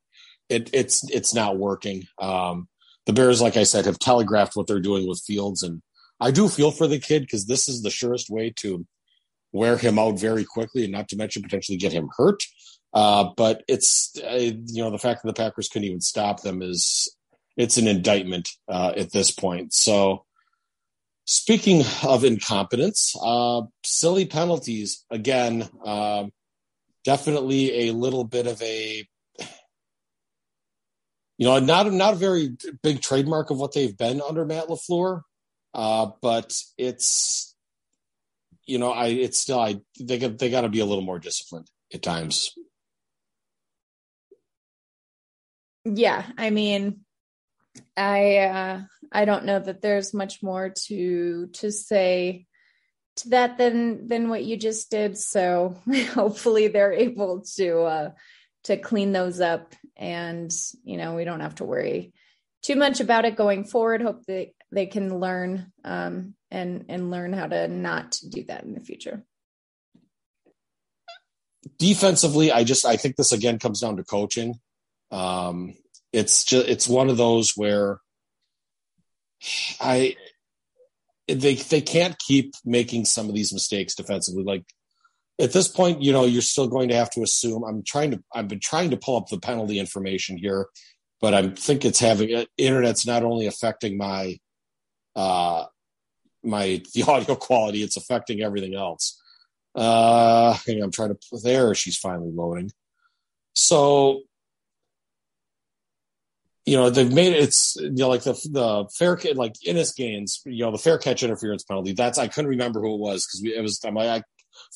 it 0.49 0.69
it's 0.73 1.09
it's 1.09 1.33
not 1.33 1.57
working. 1.57 2.05
Um, 2.21 2.67
the 3.05 3.13
Bears, 3.13 3.41
like 3.41 3.57
I 3.57 3.63
said, 3.63 3.85
have 3.85 3.99
telegraphed 3.99 4.55
what 4.55 4.67
they're 4.67 4.79
doing 4.79 5.07
with 5.07 5.23
Fields, 5.25 5.63
and 5.63 5.81
I 6.19 6.31
do 6.31 6.47
feel 6.47 6.71
for 6.71 6.87
the 6.87 6.99
kid 6.99 7.21
because 7.21 7.45
this 7.45 7.67
is 7.67 7.81
the 7.81 7.89
surest 7.89 8.29
way 8.29 8.53
to 8.57 8.85
wear 9.51 9.77
him 9.77 9.99
out 9.99 10.19
very 10.19 10.45
quickly, 10.45 10.83
and 10.83 10.93
not 10.93 11.09
to 11.09 11.15
mention 11.15 11.41
potentially 11.41 11.77
get 11.77 11.93
him 11.93 12.09
hurt. 12.17 12.43
Uh, 12.93 13.29
but 13.37 13.63
it's 13.67 14.15
uh, 14.23 14.35
you 14.37 14.83
know 14.83 14.91
the 14.91 14.97
fact 14.97 15.21
that 15.21 15.27
the 15.27 15.41
Packers 15.41 15.69
couldn't 15.69 15.87
even 15.87 16.01
stop 16.01 16.41
them 16.41 16.61
is 16.61 17.15
it's 17.57 17.77
an 17.77 17.87
indictment 17.87 18.49
uh, 18.67 18.93
at 18.95 19.11
this 19.11 19.31
point. 19.31 19.73
So. 19.73 20.25
Speaking 21.31 21.83
of 22.07 22.23
incompetence, 22.23 23.13
uh, 23.23 23.61
silly 23.85 24.25
penalties 24.25 25.05
again. 25.11 25.69
Uh, 25.85 26.23
definitely 27.03 27.87
a 27.87 27.93
little 27.93 28.23
bit 28.23 28.47
of 28.47 28.59
a 28.63 29.07
you 31.39 31.47
know, 31.47 31.57
not 31.57 31.91
not 31.91 32.13
a 32.13 32.17
very 32.17 32.49
big 32.83 33.01
trademark 33.01 33.49
of 33.49 33.57
what 33.57 33.73
they've 33.73 33.97
been 33.97 34.21
under 34.21 34.45
Matt 34.45 34.67
LaFleur, 34.67 35.21
uh, 35.73 36.11
but 36.21 36.53
it's 36.77 37.55
you 38.69 38.77
know, 38.77 38.91
I 38.91 39.07
it's 39.07 39.39
still 39.39 39.59
I 39.59 39.77
they 39.99 40.19
got 40.19 40.37
they 40.37 40.49
got 40.49 40.61
to 40.61 40.69
be 40.69 40.79
a 40.79 40.85
little 40.85 41.03
more 41.03 41.19
disciplined 41.19 41.67
at 41.93 42.03
times. 42.03 42.51
Yeah, 45.85 46.23
I 46.37 46.51
mean, 46.51 46.99
I 47.97 48.37
uh, 48.37 48.81
I 49.11 49.25
don't 49.25 49.45
know 49.45 49.59
that 49.59 49.81
there's 49.81 50.13
much 50.13 50.43
more 50.43 50.73
to 50.87 51.47
to 51.47 51.71
say 51.71 52.45
to 53.17 53.29
that 53.29 53.57
than 53.57 54.07
than 54.07 54.29
what 54.29 54.43
you 54.43 54.55
just 54.55 54.91
did. 54.91 55.17
So 55.17 55.75
hopefully 56.13 56.67
they're 56.67 56.93
able 56.93 57.41
to 57.55 57.81
uh, 57.81 58.09
to 58.65 58.77
clean 58.77 59.11
those 59.11 59.41
up 59.41 59.73
and 59.97 60.51
you 60.83 60.97
know 60.97 61.15
we 61.15 61.23
don't 61.23 61.41
have 61.41 61.55
to 61.55 61.65
worry 61.65 62.13
too 62.61 62.75
much 62.75 62.99
about 62.99 63.25
it 63.25 63.35
going 63.35 63.63
forward 63.63 64.01
hope 64.01 64.25
that 64.27 64.49
they 64.71 64.85
can 64.85 65.19
learn 65.19 65.71
um, 65.83 66.35
and 66.51 66.85
and 66.89 67.11
learn 67.11 67.33
how 67.33 67.47
to 67.47 67.67
not 67.67 68.17
do 68.29 68.43
that 68.45 68.63
in 68.63 68.73
the 68.73 68.81
future 68.81 69.23
defensively 71.77 72.51
i 72.51 72.63
just 72.63 72.85
i 72.85 72.95
think 72.95 73.15
this 73.15 73.31
again 73.31 73.59
comes 73.59 73.81
down 73.81 73.97
to 73.97 74.03
coaching 74.03 74.59
um, 75.11 75.73
it's 76.13 76.43
just 76.43 76.67
it's 76.67 76.87
one 76.87 77.09
of 77.09 77.17
those 77.17 77.53
where 77.55 77.99
i 79.79 80.15
they 81.27 81.55
they 81.55 81.81
can't 81.81 82.17
keep 82.19 82.53
making 82.65 83.05
some 83.05 83.29
of 83.29 83.35
these 83.35 83.53
mistakes 83.53 83.95
defensively 83.95 84.43
like 84.43 84.63
at 85.39 85.53
this 85.53 85.67
point, 85.67 86.01
you 86.01 86.11
know, 86.11 86.25
you're 86.25 86.41
still 86.41 86.67
going 86.67 86.89
to 86.89 86.95
have 86.95 87.09
to 87.11 87.23
assume. 87.23 87.63
I'm 87.63 87.81
trying 87.83 88.11
to. 88.11 88.21
I've 88.33 88.47
been 88.47 88.59
trying 88.59 88.89
to 88.91 88.97
pull 88.97 89.15
up 89.15 89.29
the 89.29 89.39
penalty 89.39 89.79
information 89.79 90.37
here, 90.37 90.67
but 91.21 91.33
I 91.33 91.47
think 91.49 91.85
it's 91.85 91.99
having 91.99 92.35
uh, 92.35 92.45
internet's 92.57 93.07
not 93.07 93.23
only 93.23 93.47
affecting 93.47 93.97
my, 93.97 94.37
uh, 95.15 95.65
my 96.43 96.81
the 96.93 97.03
audio 97.07 97.35
quality. 97.35 97.83
It's 97.83 97.97
affecting 97.97 98.41
everything 98.41 98.75
else. 98.75 99.21
Uh, 99.75 100.57
I'm 100.67 100.91
trying 100.91 101.15
to. 101.15 101.17
There, 101.43 101.73
she's 101.75 101.97
finally 101.97 102.31
loading. 102.31 102.71
So, 103.53 104.21
you 106.65 106.77
know, 106.77 106.89
they've 106.89 107.11
made 107.11 107.33
it's 107.33 107.75
you 107.79 107.91
know 107.91 108.09
like 108.09 108.23
the 108.23 108.33
the 108.51 108.89
fair 108.97 109.17
like 109.35 109.55
Innis 109.65 109.93
Gaines, 109.93 110.41
you 110.45 110.63
know, 110.63 110.71
the 110.71 110.77
fair 110.77 110.97
catch 110.97 111.23
interference 111.23 111.63
penalty. 111.63 111.93
That's 111.93 112.17
I 112.17 112.27
couldn't 112.27 112.49
remember 112.49 112.81
who 112.81 112.95
it 112.95 112.99
was 112.99 113.25
because 113.25 113.55
it 113.55 113.61
was. 113.61 113.79
I'm 113.83 113.97
I 113.97 114.23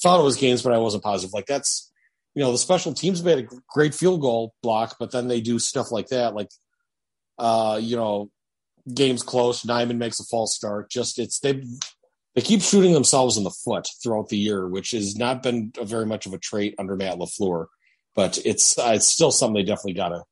thought 0.02 0.20
it 0.20 0.24
was 0.24 0.38
Gaines, 0.38 0.62
but 0.62 0.74
I 0.74 0.78
wasn't 0.78 1.04
positive. 1.04 1.34
Like 1.34 1.46
that's 1.46 1.92
you 2.36 2.44
know 2.44 2.52
the 2.52 2.58
special 2.58 2.94
teams 2.94 3.24
made 3.24 3.40
a 3.40 3.48
great 3.70 3.94
field 3.94 4.22
goal 4.22 4.54
block, 4.62 4.98
but 5.00 5.12
then 5.12 5.28
they 5.28 5.42
do 5.42 5.60
stuff 5.60 5.92
like 5.92 6.08
that, 6.08 6.36
like 6.36 6.50
uh, 7.38 7.80
you 7.82 7.96
know, 7.96 8.30
games 8.92 9.24
close. 9.24 9.64
Nijman 9.64 9.98
makes 9.98 10.20
a 10.20 10.26
false 10.26 10.56
start. 10.56 10.90
Just 10.90 11.20
it's 11.20 11.40
they 11.40 11.64
they 12.36 12.42
keep 12.42 12.62
shooting 12.62 12.94
themselves 12.94 13.38
in 13.38 13.44
the 13.44 13.50
foot 13.52 13.88
throughout 14.02 14.30
the 14.30 14.38
year, 14.38 14.68
which 14.68 14.92
has 14.92 15.16
not 15.16 15.44
been 15.44 15.72
a 15.80 15.86
very 15.86 16.06
much 16.06 16.26
of 16.26 16.34
a 16.34 16.38
trait 16.38 16.76
under 16.80 16.96
Matt 16.96 17.18
LaFleur. 17.18 17.68
But 18.16 18.40
it's 18.46 18.78
uh, 18.78 18.94
it's 18.96 19.08
still 19.08 19.32
something 19.32 19.56
they 19.56 19.68
definitely 19.68 19.94
gotta 19.94 20.24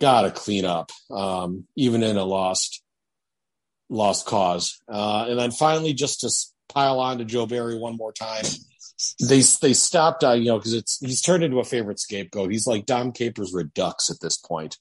gotta 0.00 0.30
clean 0.30 0.64
up, 0.64 0.90
um, 1.10 1.66
even 1.76 2.02
in 2.02 2.16
a 2.16 2.24
lost 2.24 2.82
lost 3.88 4.26
cause. 4.26 4.80
Uh, 4.88 5.26
and 5.28 5.38
then 5.38 5.50
finally, 5.50 5.94
just 5.94 6.20
to 6.20 6.30
pile 6.72 7.00
on 7.00 7.18
to 7.18 7.24
Joe 7.24 7.46
Barry 7.46 7.78
one 7.78 7.96
more 7.96 8.12
time 8.12 8.44
they 9.20 9.42
they 9.60 9.74
stopped 9.74 10.24
uh, 10.24 10.32
you 10.32 10.46
know 10.46 10.58
because 10.58 10.72
it's 10.72 10.98
he's 11.00 11.20
turned 11.20 11.44
into 11.44 11.58
a 11.58 11.64
favorite 11.64 12.00
scapegoat. 12.00 12.50
He's 12.50 12.66
like 12.66 12.86
Dom 12.86 13.12
Capers 13.12 13.52
Redux 13.52 14.10
at 14.10 14.20
this 14.20 14.36
point. 14.36 14.78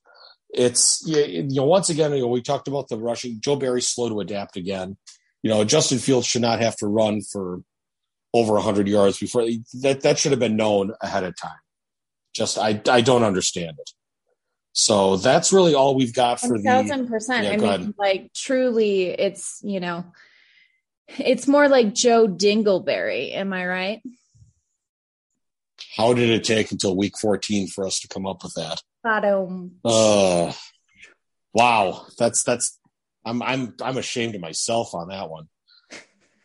It's 0.56 1.04
you 1.06 1.44
know 1.44 1.66
once 1.66 1.90
again 1.90 2.14
you 2.14 2.22
know 2.22 2.28
we 2.28 2.42
talked 2.42 2.68
about 2.68 2.88
the 2.88 2.98
rushing. 2.98 3.40
Joe 3.42 3.56
Barry's 3.56 3.88
slow 3.88 4.10
to 4.10 4.20
adapt 4.22 4.58
again. 4.58 4.98
You 5.44 5.50
know 5.50 5.64
Justin 5.64 6.00
Fields 6.00 6.26
should 6.26 6.42
not 6.42 6.62
have 6.62 6.76
to 6.78 6.88
run 6.88 7.22
for 7.22 7.62
over 8.34 8.58
hundred 8.60 8.88
yards 8.88 9.20
before 9.20 9.46
that. 9.82 10.02
That 10.02 10.18
should 10.20 10.32
have 10.32 10.40
been 10.40 10.56
known 10.56 10.94
ahead 11.02 11.24
of 11.24 11.36
time. 11.38 11.60
Just 12.34 12.58
I 12.58 12.82
I 12.90 13.02
don't 13.02 13.24
understand 13.24 13.78
it. 13.80 13.92
So 14.78 15.16
that's 15.16 15.54
really 15.54 15.74
all 15.74 15.96
we've 15.96 16.14
got 16.14 16.42
for 16.42 16.50
1, 16.50 16.58
the 16.58 16.64
thousand 16.64 17.08
percent. 17.08 17.46
Yeah, 17.46 17.54
I 17.54 17.58
mean, 17.58 17.66
ahead. 17.66 17.94
like 17.98 18.34
truly, 18.34 19.08
it's 19.08 19.62
you 19.64 19.80
know 19.80 20.06
it's 21.08 21.48
more 21.48 21.70
like 21.70 21.94
Joe 21.94 22.28
Dingleberry. 22.28 23.34
Am 23.34 23.54
I 23.54 23.66
right? 23.66 24.02
How 25.96 26.14
did 26.14 26.30
it 26.30 26.44
take 26.44 26.72
until 26.72 26.96
week 26.96 27.18
14 27.18 27.68
for 27.68 27.86
us 27.86 28.00
to 28.02 28.08
come 28.08 28.26
up 28.26 28.44
with 28.44 28.54
that? 28.56 28.82
Uh, 29.84 30.52
wow. 31.54 32.06
That's, 32.18 32.44
that's, 32.44 32.78
I'm, 33.24 33.42
I'm, 33.42 33.76
I'm 33.82 33.98
ashamed 33.98 34.36
of 34.36 34.42
myself 34.42 34.94
on 34.94 35.08
that 35.10 35.30
one. 35.30 35.48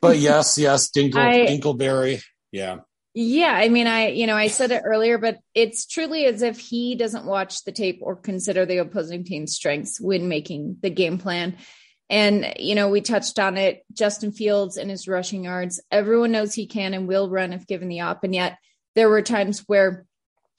But 0.01 0.19
yes, 0.19 0.57
yes, 0.57 0.91
Dinkle, 0.91 1.17
I, 1.17 1.47
Dinkleberry. 1.47 2.23
Yeah. 2.53 2.79
Yeah, 3.13 3.53
I 3.53 3.69
mean, 3.69 3.89
I 3.89 4.09
you 4.11 4.29
know 4.29 4.37
I 4.37 4.47
said 4.47 4.71
it 4.71 4.83
earlier, 4.85 5.19
but 5.19 5.39
it's 5.53 5.87
truly 5.87 6.27
as 6.27 6.43
if 6.43 6.61
he 6.61 6.95
doesn't 6.95 7.25
watch 7.25 7.65
the 7.65 7.73
tape 7.73 7.99
or 8.03 8.15
consider 8.15 8.67
the 8.67 8.79
opposing 8.79 9.25
team's 9.25 9.53
strengths 9.53 10.01
when 10.01 10.29
making 10.29 10.77
the 10.81 10.91
game 10.91 11.19
plan. 11.19 11.57
And 12.09 12.55
you 12.57 12.77
know, 12.77 12.89
we 12.89 13.01
touched 13.01 13.41
on 13.41 13.57
it. 13.57 13.85
Justin 13.93 14.31
Fields 14.31 14.77
and 14.77 14.89
his 14.89 15.09
rushing 15.09 15.43
yards. 15.43 15.83
Everyone 15.91 16.31
knows 16.31 16.55
he 16.55 16.69
can 16.69 16.95
and 16.95 17.09
will 17.09 17.29
run 17.29 17.53
if 17.53 17.67
given 17.67 17.89
the 17.89 18.03
op, 18.03 18.23
and 18.23 18.35
yet 18.35 18.59
there 18.95 19.09
were 19.09 19.23
times 19.23 19.61
where 19.67 20.07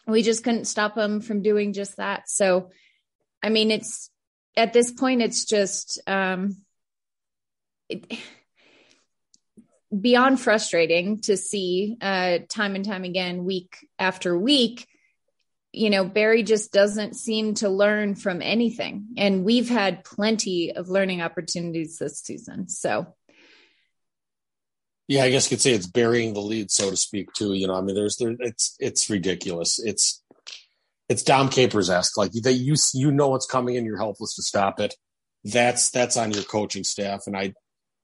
we 0.08 0.24
just 0.24 0.44
couldn't 0.44 0.66
stop 0.66 0.96
them 0.96 1.22
from 1.22 1.42
doing 1.42 1.74
just 1.74 1.98
that. 1.98 2.30
So, 2.30 2.72
I 3.44 3.50
mean, 3.50 3.72
it's 3.72 4.10
at 4.56 4.74
this 4.74 4.92
point, 4.92 5.22
it's 5.22 5.46
just 5.46 6.00
um, 6.08 6.58
it, 7.90 8.06
beyond 10.00 10.40
frustrating 10.40 11.20
to 11.22 11.38
see 11.38 11.98
uh, 12.02 12.40
time 12.50 12.76
and 12.76 12.86
time 12.86 13.04
again, 13.04 13.46
week 13.46 13.88
after 14.00 14.38
week. 14.38 14.88
You 15.74 15.90
know, 15.90 16.04
Barry 16.04 16.44
just 16.44 16.74
doesn't 16.74 17.16
seem 17.16 17.54
to 17.56 17.70
learn 17.70 18.16
from 18.16 18.42
anything. 18.42 19.08
And 19.16 19.46
we've 19.46 19.70
had 19.70 20.04
plenty 20.04 20.76
of 20.76 20.90
learning 20.90 21.22
opportunities 21.22 21.98
this 21.98 22.20
season. 22.20 22.68
So, 22.68 23.16
yeah, 25.08 25.24
I 25.24 25.30
guess 25.30 25.46
you 25.50 25.56
could 25.56 25.62
say 25.62 25.72
it's 25.72 25.88
burying 25.88 26.34
the 26.34 26.42
lead, 26.42 26.72
so 26.72 26.90
to 26.90 26.98
speak, 26.98 27.34
too. 27.34 27.54
You 27.54 27.68
know, 27.68 27.76
I 27.76 27.82
mean, 27.82 27.96
there's 27.96 28.18
there, 28.18 28.36
it's 28.40 28.76
it's 28.80 29.10
ridiculous. 29.10 29.80
It's 29.80 30.24
it's 31.10 31.24
Dom 31.24 31.50
Capers 31.50 31.90
esque. 31.90 32.18
Like 32.18 32.32
that, 32.44 32.54
you 32.54 32.76
you 32.94 33.12
know 33.12 33.30
what's 33.30 33.46
coming, 33.46 33.78
and 33.78 33.86
you're 33.86 33.98
helpless 33.98 34.36
to 34.36 34.42
stop 34.42 34.80
it. 34.80 34.96
That's 35.44 35.90
that's 35.90 36.18
on 36.18 36.32
your 36.32 36.44
coaching 36.44 36.84
staff, 36.84 37.24
and 37.28 37.36
I 37.36 37.54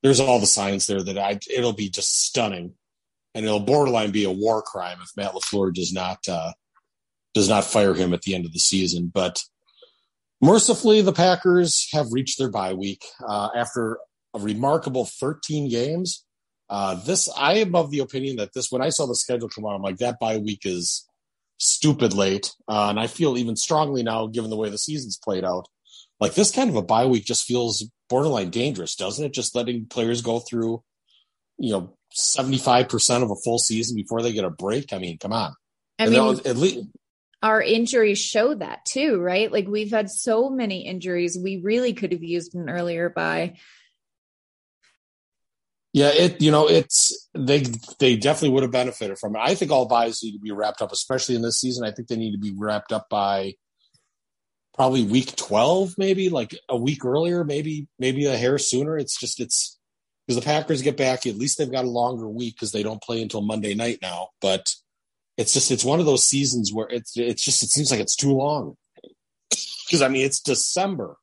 there's 0.04 0.20
all 0.20 0.40
the 0.40 0.46
signs 0.46 0.88
there 0.88 1.02
that 1.02 1.18
I 1.18 1.40
it'll 1.54 1.74
be 1.74 1.90
just 1.90 2.26
stunning, 2.26 2.74
and 3.34 3.46
it'll 3.46 3.60
borderline 3.60 4.12
be 4.12 4.26
a 4.26 4.32
war 4.32 4.62
crime 4.62 4.98
if 5.02 5.10
Matt 5.16 5.34
LaFleur 5.34 5.74
does 5.74 5.94
not 5.94 6.20
uh, 6.28 6.52
does 7.34 7.48
not 7.48 7.64
fire 7.64 7.94
him 7.94 8.14
at 8.14 8.24
the 8.24 8.36
end 8.36 8.46
of 8.46 8.54
the 8.54 8.60
season. 8.60 9.12
But 9.14 9.44
mercifully, 10.42 11.02
the 11.02 11.14
Packers 11.14 11.88
have 11.94 12.12
reached 12.12 12.38
their 12.38 12.50
bye 12.50 12.74
week 12.74 13.06
uh, 13.28 13.50
after 13.56 14.00
a 14.34 14.40
remarkable 14.40 15.06
13 15.06 15.70
games. 15.70 16.26
Uh, 16.70 16.96
this 16.96 17.30
I 17.38 17.54
am 17.56 17.76
of 17.76 17.92
the 17.92 18.00
opinion 18.00 18.38
that 18.38 18.54
this 18.54 18.72
when 18.72 18.82
I 18.82 18.90
saw 18.90 19.06
the 19.06 19.16
schedule 19.16 19.50
come 19.50 19.66
out, 19.66 19.76
I'm 19.76 19.82
like 19.82 19.98
that 19.98 20.20
bye 20.20 20.38
week 20.38 20.62
is 20.66 21.08
stupid 21.58 22.14
late, 22.14 22.54
uh, 22.68 22.90
and 22.90 23.00
I 23.00 23.08
feel 23.08 23.38
even 23.38 23.56
strongly 23.56 24.04
now, 24.04 24.28
given 24.28 24.50
the 24.50 24.58
way 24.58 24.70
the 24.70 24.78
season's 24.78 25.18
played 25.18 25.46
out, 25.46 25.68
like 26.20 26.36
this 26.36 26.52
kind 26.52 26.70
of 26.70 26.76
a 26.76 26.82
bye 26.82 27.06
week 27.06 27.26
just 27.26 27.46
feels 27.46 27.90
borderline 28.10 28.50
dangerous, 28.50 28.96
doesn't 28.96 29.26
it? 29.26 29.34
Just 29.34 29.56
letting 29.56 29.86
players 29.86 30.22
go 30.22 30.40
through, 30.40 30.84
you 31.58 31.72
know, 31.72 31.98
75% 32.18 33.24
of 33.24 33.32
a 33.32 33.36
full 33.36 33.60
season 33.60 33.96
before 33.96 34.22
they 34.22 34.34
get 34.34 34.46
a 34.46 34.50
break. 34.50 34.94
I 34.94 34.98
mean, 34.98 35.18
come 35.18 35.34
on. 35.34 35.54
I 36.00 36.04
and 36.04 36.12
mean, 36.12 36.40
at 36.46 36.58
least 36.58 36.88
our 37.44 37.62
injuries 37.62 38.20
show 38.20 38.56
that 38.56 38.86
too, 38.86 39.20
right? 39.20 39.52
Like 39.52 39.68
we've 39.68 39.92
had 39.92 40.10
so 40.10 40.50
many 40.50 40.86
injuries. 40.86 41.38
We 41.42 41.58
really 41.58 41.94
could 41.94 42.12
have 42.12 42.24
used 42.24 42.56
an 42.56 42.70
earlier 42.70 43.10
bye. 43.10 43.58
Yeah, 45.98 46.10
it 46.10 46.40
you 46.44 46.52
know 46.52 46.70
it's 46.70 47.28
they 47.34 47.64
they 47.98 48.18
definitely 48.18 48.52
would 48.52 48.62
have 48.62 48.72
benefited 48.72 49.18
from 49.18 49.36
it. 49.36 49.40
I 49.40 49.56
think 49.56 49.72
all 49.72 49.88
byes 49.88 50.22
need 50.22 50.34
to 50.34 50.40
be 50.40 50.52
wrapped 50.52 50.80
up, 50.80 50.92
especially 50.92 51.36
in 51.36 51.42
this 51.42 51.60
season. 51.60 51.84
I 51.84 51.90
think 51.90 52.08
they 52.08 52.16
need 52.16 52.34
to 52.34 52.38
be 52.38 52.54
wrapped 52.56 52.92
up 52.92 53.08
by 53.10 53.56
probably 54.76 55.04
week 55.04 55.36
12 55.36 55.96
maybe 55.98 56.30
like 56.30 56.56
a 56.70 56.78
week 56.78 57.04
earlier 57.04 57.44
maybe 57.44 57.88
maybe 57.98 58.26
a 58.28 58.38
hair 58.38 58.60
sooner 58.60 58.96
it's 58.96 59.20
just 59.20 59.40
it's 59.40 59.80
because 60.28 60.40
the 60.40 60.46
packers 60.46 60.84
get 60.84 60.96
back 60.96 61.26
at 61.26 61.36
least 61.36 61.58
they've 61.58 61.72
got 61.72 61.84
a 61.84 61.90
longer 61.90 62.30
week 62.30 62.54
because 62.54 62.72
they 62.74 62.84
don't 62.84 63.02
play 63.02 63.20
until 63.20 63.42
monday 63.42 63.74
night 63.74 63.98
now 64.04 64.28
but 64.40 64.70
it's 65.36 65.52
just 65.52 65.72
it's 65.72 65.84
one 65.84 66.00
of 66.00 66.06
those 66.06 66.24
seasons 66.24 66.72
where 66.72 66.88
it's 66.92 67.18
it's 67.18 67.44
just 67.44 67.64
it 67.64 67.72
seems 67.72 67.90
like 67.90 68.00
it's 68.00 68.16
too 68.16 68.34
long 68.34 68.76
because 69.50 70.04
i 70.04 70.08
mean 70.08 70.24
it's 70.24 70.42
december 70.42 71.16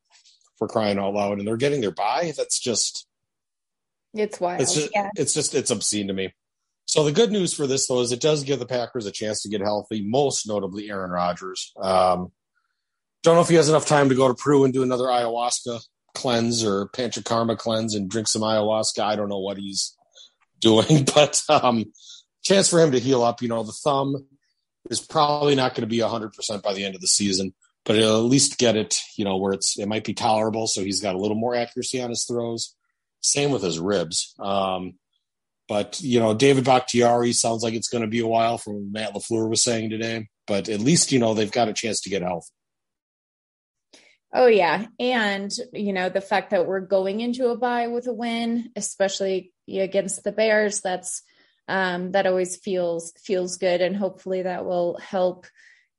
for 0.58 0.66
crying 0.66 0.98
out 0.98 1.14
loud 1.14 1.38
and 1.38 1.46
they're 1.46 1.56
getting 1.56 1.80
their 1.80 1.92
bye. 1.92 2.32
that's 2.37 2.58
just 2.58 3.06
it's 4.14 4.40
wild 4.40 4.61
it's 4.61 4.74
just 4.74 4.90
yeah. 4.94 5.11
it's 5.16 5.35
just 5.35 5.55
it's 5.55 5.70
obscene 5.70 6.09
to 6.09 6.14
me 6.14 6.33
so 6.87 7.05
the 7.05 7.12
good 7.12 7.33
news 7.33 7.53
for 7.53 7.66
this 7.66 7.87
though 7.87 8.00
is 8.00 8.12
it 8.12 8.20
does 8.20 8.44
give 8.44 8.59
the 8.59 8.66
packers 8.66 9.07
a 9.07 9.11
chance 9.11 9.42
to 9.42 9.48
get 9.48 9.61
healthy 9.61 10.03
most 10.07 10.46
notably 10.46 10.90
aaron 10.90 11.11
rodgers 11.11 11.72
um, 11.83 12.31
don't 13.24 13.37
know 13.37 13.40
if 13.40 13.48
he 13.48 13.55
has 13.55 13.70
enough 13.70 13.87
time 13.87 14.11
to 14.11 14.14
go 14.14 14.29
to 14.29 14.35
Peru 14.35 14.64
and 14.64 14.72
do 14.72 14.83
another 14.83 15.05
ayahuasca 15.05 15.81
cleanse 16.14 16.62
or 16.62 16.88
panchakarma 16.88 17.59
cleanse 17.59 17.94
and 17.94 18.09
drink 18.09 18.29
some 18.29 18.42
ayahuasca. 18.42 19.03
I 19.03 19.16
don't 19.16 19.31
know 19.31 19.40
what 19.40 19.57
he's 19.57 19.96
doing, 20.61 21.07
but 21.14 21.42
um, 21.48 21.87
chance 22.42 22.68
for 22.68 22.81
him 22.81 22.92
to 22.92 23.00
heal 23.00 23.22
up. 23.22 23.42
You 23.42 23.48
know, 23.48 23.62
the 23.62 23.72
thumb 23.72 24.27
is 24.90 25.00
probably 25.00 25.55
not 25.55 25.74
going 25.74 25.83
to 25.83 25.87
be 25.87 25.98
100% 25.98 26.62
by 26.62 26.74
the 26.74 26.85
end 26.85 26.94
of 26.94 27.00
the 27.00 27.07
season, 27.07 27.55
but 27.85 27.96
it'll 27.96 28.18
at 28.18 28.31
least 28.31 28.59
get 28.59 28.77
it, 28.77 28.98
you 29.16 29.24
know, 29.24 29.38
where 29.38 29.55
it's 29.55 29.79
it 29.79 29.88
might 29.88 30.05
be 30.05 30.14
tolerable. 30.14 30.66
So 30.66 30.83
he's 30.83 31.00
got 31.00 31.14
a 31.14 31.18
little 31.18 31.37
more 31.37 31.55
accuracy 31.55 32.03
on 32.03 32.11
his 32.11 32.24
throws. 32.24 32.77
Same 33.24 33.50
with 33.50 33.62
his 33.62 33.78
ribs. 33.78 34.34
Um, 34.38 34.94
but 35.66 36.00
you 36.00 36.20
know, 36.20 36.34
David 36.34 36.64
Bakhtiari 36.64 37.32
sounds 37.32 37.62
like 37.62 37.74
it's 37.74 37.88
going 37.88 38.02
to 38.02 38.08
be 38.08 38.20
a 38.20 38.26
while 38.26 38.58
from 38.58 38.92
Matt 38.92 39.14
LaFleur 39.14 39.48
was 39.48 39.62
saying 39.62 39.90
today. 39.90 40.28
But 40.46 40.68
at 40.68 40.80
least 40.80 41.10
you 41.10 41.18
know 41.18 41.32
they've 41.32 41.50
got 41.50 41.68
a 41.68 41.72
chance 41.72 42.02
to 42.02 42.10
get 42.10 42.22
healthy. 42.22 42.50
Oh 44.37 44.46
yeah, 44.46 44.87
and 45.00 45.50
you 45.72 45.92
know 45.94 46.10
the 46.10 46.20
fact 46.20 46.50
that 46.50 46.66
we're 46.66 46.80
going 46.80 47.20
into 47.20 47.48
a 47.48 47.56
bye 47.56 47.87
with 47.87 48.06
a 48.08 48.12
win, 48.12 48.70
especially 48.76 49.52
against 49.66 50.22
the 50.22 50.32
Bears, 50.32 50.80
that's 50.82 51.22
um, 51.66 52.12
that 52.12 52.26
always 52.26 52.56
feels 52.58 53.14
feels 53.24 53.56
good, 53.56 53.80
and 53.80 53.96
hopefully 53.96 54.42
that 54.42 54.66
will 54.66 54.98
help 54.98 55.46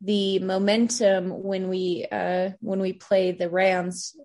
the 0.01 0.37
momentum 0.39 1.29
when 1.29 1.69
we 1.69 2.05
uh, 2.11 2.51
when 2.59 2.81
we 2.81 2.93
play 2.93 3.31
the 3.31 3.49
Rams 3.49 4.15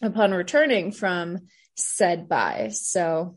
upon 0.00 0.32
returning 0.32 0.92
from 0.92 1.40
said 1.76 2.28
bye. 2.28 2.70
So 2.72 3.36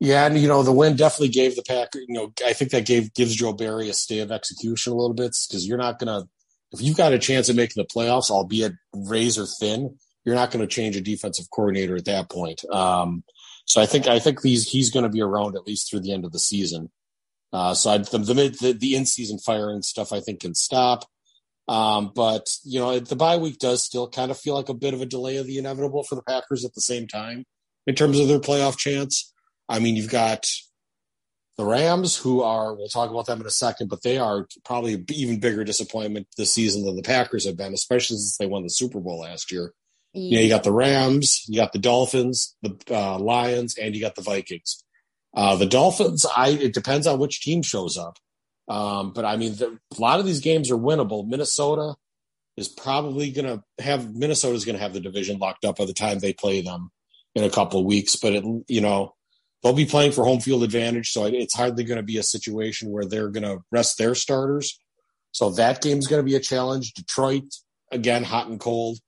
yeah, 0.00 0.26
and 0.26 0.38
you 0.38 0.48
know 0.48 0.62
the 0.62 0.72
win 0.72 0.96
definitely 0.96 1.28
gave 1.28 1.56
the 1.56 1.62
Packer. 1.62 2.00
You 2.00 2.14
know, 2.14 2.32
I 2.44 2.52
think 2.52 2.72
that 2.72 2.86
gave 2.86 3.14
gives 3.14 3.34
Joe 3.34 3.52
Barry 3.52 3.88
a 3.88 3.94
stay 3.94 4.18
of 4.18 4.32
execution 4.32 4.92
a 4.92 4.96
little 4.96 5.14
bit 5.14 5.36
because 5.48 5.66
you're 5.66 5.78
not 5.78 5.98
to 6.08 6.28
if 6.72 6.82
you've 6.82 6.96
got 6.96 7.12
a 7.12 7.18
chance 7.18 7.48
of 7.48 7.56
making 7.56 7.82
the 7.82 7.86
playoffs, 7.86 8.30
albeit 8.30 8.72
razor 8.92 9.46
thin, 9.46 9.96
you're 10.24 10.34
not 10.34 10.50
going 10.50 10.66
to 10.66 10.72
change 10.72 10.96
a 10.96 11.00
defensive 11.00 11.46
coordinator 11.50 11.96
at 11.96 12.06
that 12.06 12.28
point. 12.28 12.64
Um, 12.70 13.22
so 13.64 13.80
I 13.80 13.86
think 13.86 14.08
I 14.08 14.18
think 14.18 14.42
he's 14.42 14.68
he's 14.68 14.90
going 14.90 15.04
to 15.04 15.08
be 15.08 15.22
around 15.22 15.56
at 15.56 15.66
least 15.66 15.88
through 15.88 16.00
the 16.00 16.12
end 16.12 16.24
of 16.24 16.32
the 16.32 16.38
season. 16.38 16.90
Uh, 17.52 17.72
so 17.72 17.90
I, 17.90 17.98
the, 17.98 18.18
the 18.18 18.76
the 18.78 18.96
in 18.96 19.06
season 19.06 19.38
firing 19.38 19.82
stuff 19.82 20.12
I 20.12 20.20
think 20.20 20.40
can 20.40 20.54
stop. 20.54 21.04
Um, 21.66 22.12
but 22.14 22.50
you 22.62 22.78
know 22.78 22.98
the 22.98 23.16
bye 23.16 23.38
week 23.38 23.58
does 23.58 23.82
still 23.82 24.08
kind 24.08 24.30
of 24.30 24.38
feel 24.38 24.54
like 24.54 24.68
a 24.68 24.74
bit 24.74 24.92
of 24.92 25.00
a 25.00 25.06
delay 25.06 25.38
of 25.38 25.46
the 25.46 25.58
inevitable 25.58 26.02
for 26.02 26.14
the 26.14 26.22
Packers 26.22 26.64
at 26.64 26.74
the 26.74 26.80
same 26.82 27.06
time 27.06 27.44
in 27.86 27.94
terms 27.94 28.18
of 28.18 28.28
their 28.28 28.40
playoff 28.40 28.76
chance. 28.76 29.32
I 29.68 29.78
mean, 29.78 29.96
you've 29.96 30.10
got 30.10 30.46
the 31.56 31.64
Rams, 31.64 32.16
who 32.16 32.42
are, 32.42 32.74
we'll 32.74 32.88
talk 32.88 33.10
about 33.10 33.26
them 33.26 33.40
in 33.40 33.46
a 33.46 33.50
second, 33.50 33.88
but 33.88 34.02
they 34.02 34.18
are 34.18 34.48
probably 34.64 35.04
even 35.10 35.38
bigger 35.38 35.64
disappointment 35.64 36.26
this 36.36 36.52
season 36.52 36.84
than 36.84 36.96
the 36.96 37.02
Packers 37.02 37.46
have 37.46 37.56
been, 37.56 37.72
especially 37.72 38.16
since 38.16 38.36
they 38.36 38.46
won 38.46 38.64
the 38.64 38.70
Super 38.70 39.00
Bowl 39.00 39.20
last 39.20 39.52
year. 39.52 39.72
Yeah. 40.12 40.22
You 40.22 40.36
know, 40.36 40.42
you 40.42 40.48
got 40.48 40.64
the 40.64 40.72
Rams, 40.72 41.44
you 41.48 41.56
got 41.56 41.72
the 41.72 41.78
Dolphins, 41.78 42.56
the 42.62 42.76
uh, 42.90 43.18
Lions, 43.18 43.76
and 43.78 43.94
you 43.94 44.00
got 44.00 44.16
the 44.16 44.22
Vikings. 44.22 44.82
Uh, 45.36 45.56
the 45.56 45.66
Dolphins, 45.66 46.24
I 46.36 46.50
it 46.50 46.74
depends 46.74 47.06
on 47.06 47.18
which 47.18 47.42
team 47.42 47.62
shows 47.62 47.98
up. 47.98 48.18
Um, 48.68 49.12
but 49.12 49.24
I 49.24 49.36
mean, 49.36 49.56
the, 49.56 49.78
a 49.96 50.00
lot 50.00 50.20
of 50.20 50.26
these 50.26 50.40
games 50.40 50.70
are 50.70 50.78
winnable. 50.78 51.26
Minnesota 51.26 51.94
is 52.56 52.68
probably 52.68 53.30
going 53.30 53.46
to 53.46 53.82
have 53.82 54.14
Minnesota's 54.14 54.64
going 54.64 54.76
to 54.76 54.82
have 54.82 54.92
the 54.92 55.00
division 55.00 55.38
locked 55.38 55.64
up 55.64 55.76
by 55.78 55.84
the 55.84 55.92
time 55.92 56.18
they 56.18 56.32
play 56.32 56.60
them 56.60 56.90
in 57.34 57.44
a 57.44 57.50
couple 57.50 57.80
of 57.80 57.86
weeks. 57.86 58.16
But 58.16 58.34
it, 58.34 58.44
you 58.68 58.80
know, 58.80 59.14
they'll 59.62 59.72
be 59.72 59.86
playing 59.86 60.12
for 60.12 60.24
home 60.24 60.40
field 60.40 60.62
advantage, 60.62 61.10
so 61.10 61.24
it's 61.26 61.54
hardly 61.54 61.84
going 61.84 61.96
to 61.96 62.02
be 62.02 62.18
a 62.18 62.22
situation 62.22 62.90
where 62.90 63.04
they're 63.04 63.30
going 63.30 63.42
to 63.44 63.62
rest 63.70 63.98
their 63.98 64.14
starters. 64.14 64.78
So 65.32 65.50
that 65.50 65.82
game's 65.82 66.06
going 66.06 66.20
to 66.20 66.28
be 66.28 66.36
a 66.36 66.40
challenge. 66.40 66.92
Detroit 66.92 67.52
again, 67.90 68.24
hot 68.24 68.48
and 68.48 68.60
cold, 68.60 68.98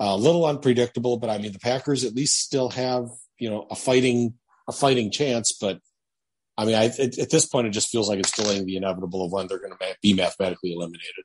a 0.00 0.16
little 0.16 0.46
unpredictable, 0.46 1.18
but 1.18 1.30
I 1.30 1.38
mean 1.38 1.52
the 1.52 1.58
Packers 1.58 2.04
at 2.04 2.14
least 2.14 2.40
still 2.40 2.70
have 2.70 3.08
you 3.38 3.50
know 3.50 3.66
a 3.70 3.74
fighting 3.74 4.34
a 4.68 4.72
fighting 4.72 5.10
chance. 5.10 5.52
But 5.52 5.80
I 6.56 6.64
mean, 6.64 6.74
I, 6.76 6.86
at, 6.86 7.18
at 7.18 7.30
this 7.30 7.46
point, 7.46 7.66
it 7.66 7.70
just 7.70 7.90
feels 7.90 8.08
like 8.08 8.18
it's 8.18 8.36
delaying 8.36 8.66
the 8.66 8.76
inevitable 8.76 9.24
of 9.24 9.32
when 9.32 9.46
they're 9.46 9.58
going 9.58 9.72
to 9.72 9.96
be 10.00 10.14
mathematically 10.14 10.72
eliminated. 10.72 11.24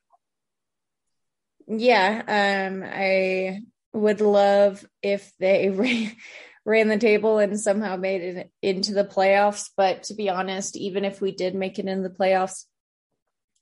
Yeah, 1.68 2.68
um, 2.68 2.82
I 2.84 3.62
would 3.92 4.20
love 4.20 4.84
if 5.02 5.30
they 5.38 5.68
ran 6.64 6.88
the 6.88 6.98
table 6.98 7.38
and 7.38 7.60
somehow 7.60 7.96
made 7.96 8.22
it 8.22 8.50
into 8.60 8.92
the 8.92 9.04
playoffs. 9.04 9.70
But 9.76 10.04
to 10.04 10.14
be 10.14 10.28
honest, 10.28 10.76
even 10.76 11.04
if 11.04 11.20
we 11.20 11.30
did 11.30 11.54
make 11.54 11.78
it 11.78 11.86
in 11.86 12.02
the 12.02 12.10
playoffs, 12.10 12.64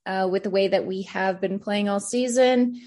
uh, 0.07 0.27
with 0.31 0.43
the 0.43 0.51
way 0.51 0.69
that 0.69 0.87
we 0.87 1.03
have 1.03 1.39
been 1.39 1.59
playing 1.59 1.91
all 1.91 2.01
season, 2.01 2.81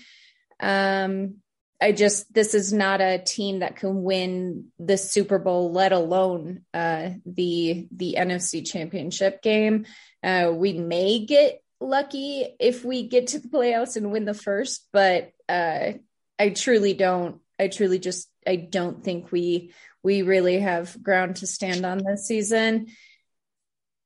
um, 0.59 1.35
I 1.81 1.91
just 1.93 2.31
this 2.31 2.53
is 2.53 2.71
not 2.71 3.01
a 3.01 3.17
team 3.17 3.59
that 3.59 3.77
can 3.77 4.03
win 4.03 4.67
the 4.77 4.97
Super 4.97 5.39
Bowl, 5.39 5.71
let 5.71 5.91
alone 5.91 6.61
uh, 6.73 7.09
the 7.25 7.87
the 7.91 8.15
NFC 8.19 8.65
Championship 8.65 9.41
game. 9.41 9.85
Uh, 10.23 10.51
we 10.53 10.73
may 10.73 11.25
get 11.25 11.63
lucky 11.79 12.45
if 12.59 12.85
we 12.85 13.07
get 13.07 13.27
to 13.27 13.39
the 13.39 13.47
playoffs 13.47 13.97
and 13.97 14.11
win 14.11 14.25
the 14.25 14.35
first, 14.35 14.87
but 14.93 15.31
uh, 15.49 15.93
I 16.37 16.49
truly 16.49 16.93
don't. 16.93 17.41
I 17.59 17.67
truly 17.67 17.97
just 17.97 18.29
I 18.45 18.57
don't 18.57 19.03
think 19.03 19.31
we 19.31 19.73
we 20.03 20.21
really 20.21 20.59
have 20.59 21.01
ground 21.01 21.37
to 21.37 21.47
stand 21.47 21.83
on 21.83 22.03
this 22.03 22.27
season. 22.27 22.87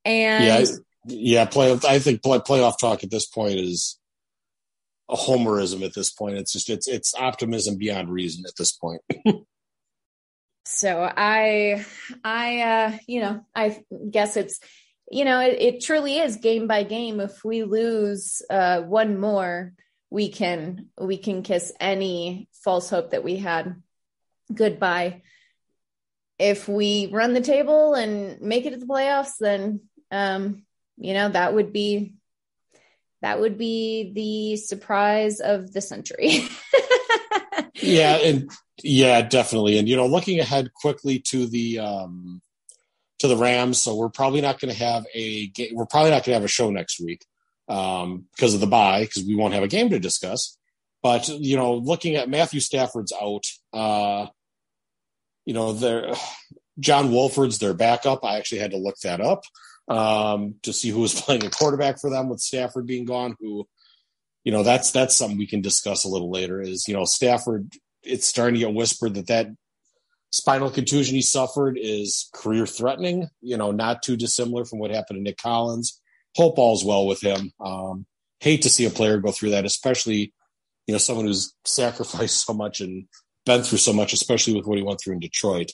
And 0.05 0.45
yeah, 0.45 0.65
yeah, 1.07 1.45
play. 1.45 1.77
I 1.87 1.99
think 1.99 2.23
play, 2.23 2.39
playoff 2.39 2.77
talk 2.79 3.03
at 3.03 3.11
this 3.11 3.25
point 3.25 3.59
is 3.59 3.99
a 5.09 5.15
homerism. 5.15 5.83
At 5.83 5.93
this 5.93 6.11
point, 6.11 6.37
it's 6.37 6.53
just 6.53 6.69
it's 6.69 6.87
it's 6.87 7.15
optimism 7.15 7.77
beyond 7.77 8.09
reason 8.09 8.45
at 8.47 8.55
this 8.57 8.71
point. 8.71 9.01
so 10.65 11.01
I, 11.15 11.85
I, 12.23 12.61
uh, 12.61 12.97
you 13.07 13.21
know, 13.21 13.45
I 13.53 13.79
guess 14.09 14.37
it's 14.37 14.59
you 15.11 15.25
know 15.25 15.39
it, 15.39 15.57
it 15.59 15.83
truly 15.83 16.17
is 16.17 16.37
game 16.37 16.67
by 16.67 16.83
game. 16.83 17.19
If 17.19 17.43
we 17.43 17.63
lose 17.63 18.41
uh, 18.49 18.81
one 18.81 19.19
more, 19.19 19.73
we 20.09 20.29
can 20.29 20.87
we 20.99 21.17
can 21.17 21.43
kiss 21.43 21.71
any 21.79 22.49
false 22.63 22.89
hope 22.89 23.11
that 23.11 23.23
we 23.23 23.37
had 23.37 23.81
goodbye. 24.53 25.21
If 26.37 26.67
we 26.67 27.07
run 27.07 27.33
the 27.33 27.41
table 27.41 27.93
and 27.93 28.41
make 28.41 28.65
it 28.65 28.71
to 28.71 28.77
the 28.77 28.85
playoffs, 28.85 29.37
then 29.39 29.81
um, 30.11 30.63
you 30.97 31.13
know 31.13 31.29
that 31.29 31.53
would 31.53 31.71
be 31.71 32.14
that 33.21 33.39
would 33.39 33.57
be 33.57 34.11
the 34.13 34.57
surprise 34.57 35.39
of 35.39 35.71
the 35.71 35.81
century. 35.81 36.47
yeah, 37.75 38.17
and 38.17 38.51
yeah, 38.83 39.21
definitely. 39.21 39.77
And 39.77 39.87
you 39.87 39.95
know, 39.95 40.07
looking 40.07 40.39
ahead 40.39 40.73
quickly 40.73 41.19
to 41.27 41.47
the 41.47 41.79
um 41.79 42.41
to 43.19 43.27
the 43.27 43.37
Rams, 43.37 43.79
so 43.79 43.95
we're 43.95 44.09
probably 44.09 44.41
not 44.41 44.59
going 44.59 44.73
to 44.73 44.79
have 44.79 45.05
a. 45.13 45.51
We're 45.73 45.85
probably 45.85 46.11
not 46.11 46.23
going 46.23 46.33
to 46.33 46.33
have 46.33 46.43
a 46.43 46.49
show 46.49 46.69
next 46.69 46.99
week 46.99 47.25
um, 47.67 48.25
because 48.35 48.53
of 48.53 48.59
the 48.59 48.67
bye, 48.67 49.01
because 49.01 49.23
we 49.23 49.35
won't 49.35 49.53
have 49.53 49.63
a 49.63 49.67
game 49.67 49.89
to 49.89 49.99
discuss. 49.99 50.57
But 51.01 51.27
you 51.29 51.55
know, 51.55 51.75
looking 51.75 52.15
at 52.15 52.29
Matthew 52.29 52.59
Stafford's 52.59 53.13
out, 53.13 53.45
uh, 53.73 54.27
you 55.45 55.53
know, 55.53 55.73
there 55.73 56.13
John 56.79 57.11
Wolford's 57.11 57.59
their 57.59 57.73
backup. 57.73 58.25
I 58.25 58.37
actually 58.37 58.59
had 58.59 58.71
to 58.71 58.77
look 58.77 58.97
that 59.03 59.21
up 59.21 59.43
um, 59.87 60.55
to 60.63 60.73
see 60.73 60.89
who 60.89 61.01
was 61.01 61.19
playing 61.21 61.45
a 61.45 61.49
quarterback 61.49 61.99
for 61.99 62.09
them 62.09 62.29
with 62.29 62.39
Stafford 62.39 62.85
being 62.85 63.05
gone. 63.05 63.35
Who, 63.39 63.67
you 64.43 64.51
know, 64.51 64.63
that's 64.63 64.91
that's 64.91 65.15
something 65.15 65.37
we 65.37 65.47
can 65.47 65.61
discuss 65.61 66.03
a 66.03 66.09
little 66.09 66.31
later. 66.31 66.61
Is 66.61 66.87
you 66.87 66.93
know 66.93 67.05
Stafford? 67.05 67.71
It's 68.03 68.27
starting 68.27 68.55
to 68.55 68.65
get 68.67 68.73
whispered 68.73 69.15
that 69.15 69.27
that 69.27 69.47
spinal 70.31 70.69
contusion 70.69 71.15
he 71.15 71.21
suffered 71.21 71.77
is 71.81 72.29
career 72.33 72.65
threatening. 72.65 73.29
You 73.41 73.57
know, 73.57 73.71
not 73.71 74.03
too 74.03 74.17
dissimilar 74.17 74.65
from 74.65 74.79
what 74.79 74.91
happened 74.91 75.17
to 75.17 75.23
Nick 75.23 75.37
Collins. 75.37 76.01
Hope 76.35 76.57
all's 76.57 76.83
well 76.83 77.07
with 77.07 77.21
him. 77.21 77.51
Um, 77.63 78.05
hate 78.39 78.61
to 78.63 78.69
see 78.69 78.85
a 78.85 78.89
player 78.89 79.17
go 79.17 79.31
through 79.31 79.51
that, 79.51 79.65
especially 79.65 80.33
you 80.87 80.93
know 80.93 80.97
someone 80.97 81.25
who's 81.25 81.53
sacrificed 81.65 82.45
so 82.45 82.53
much 82.53 82.81
and 82.81 83.07
been 83.45 83.63
through 83.63 83.77
so 83.77 83.93
much, 83.93 84.13
especially 84.13 84.55
with 84.55 84.65
what 84.65 84.77
he 84.77 84.83
went 84.83 84.99
through 84.99 85.13
in 85.13 85.19
Detroit. 85.19 85.71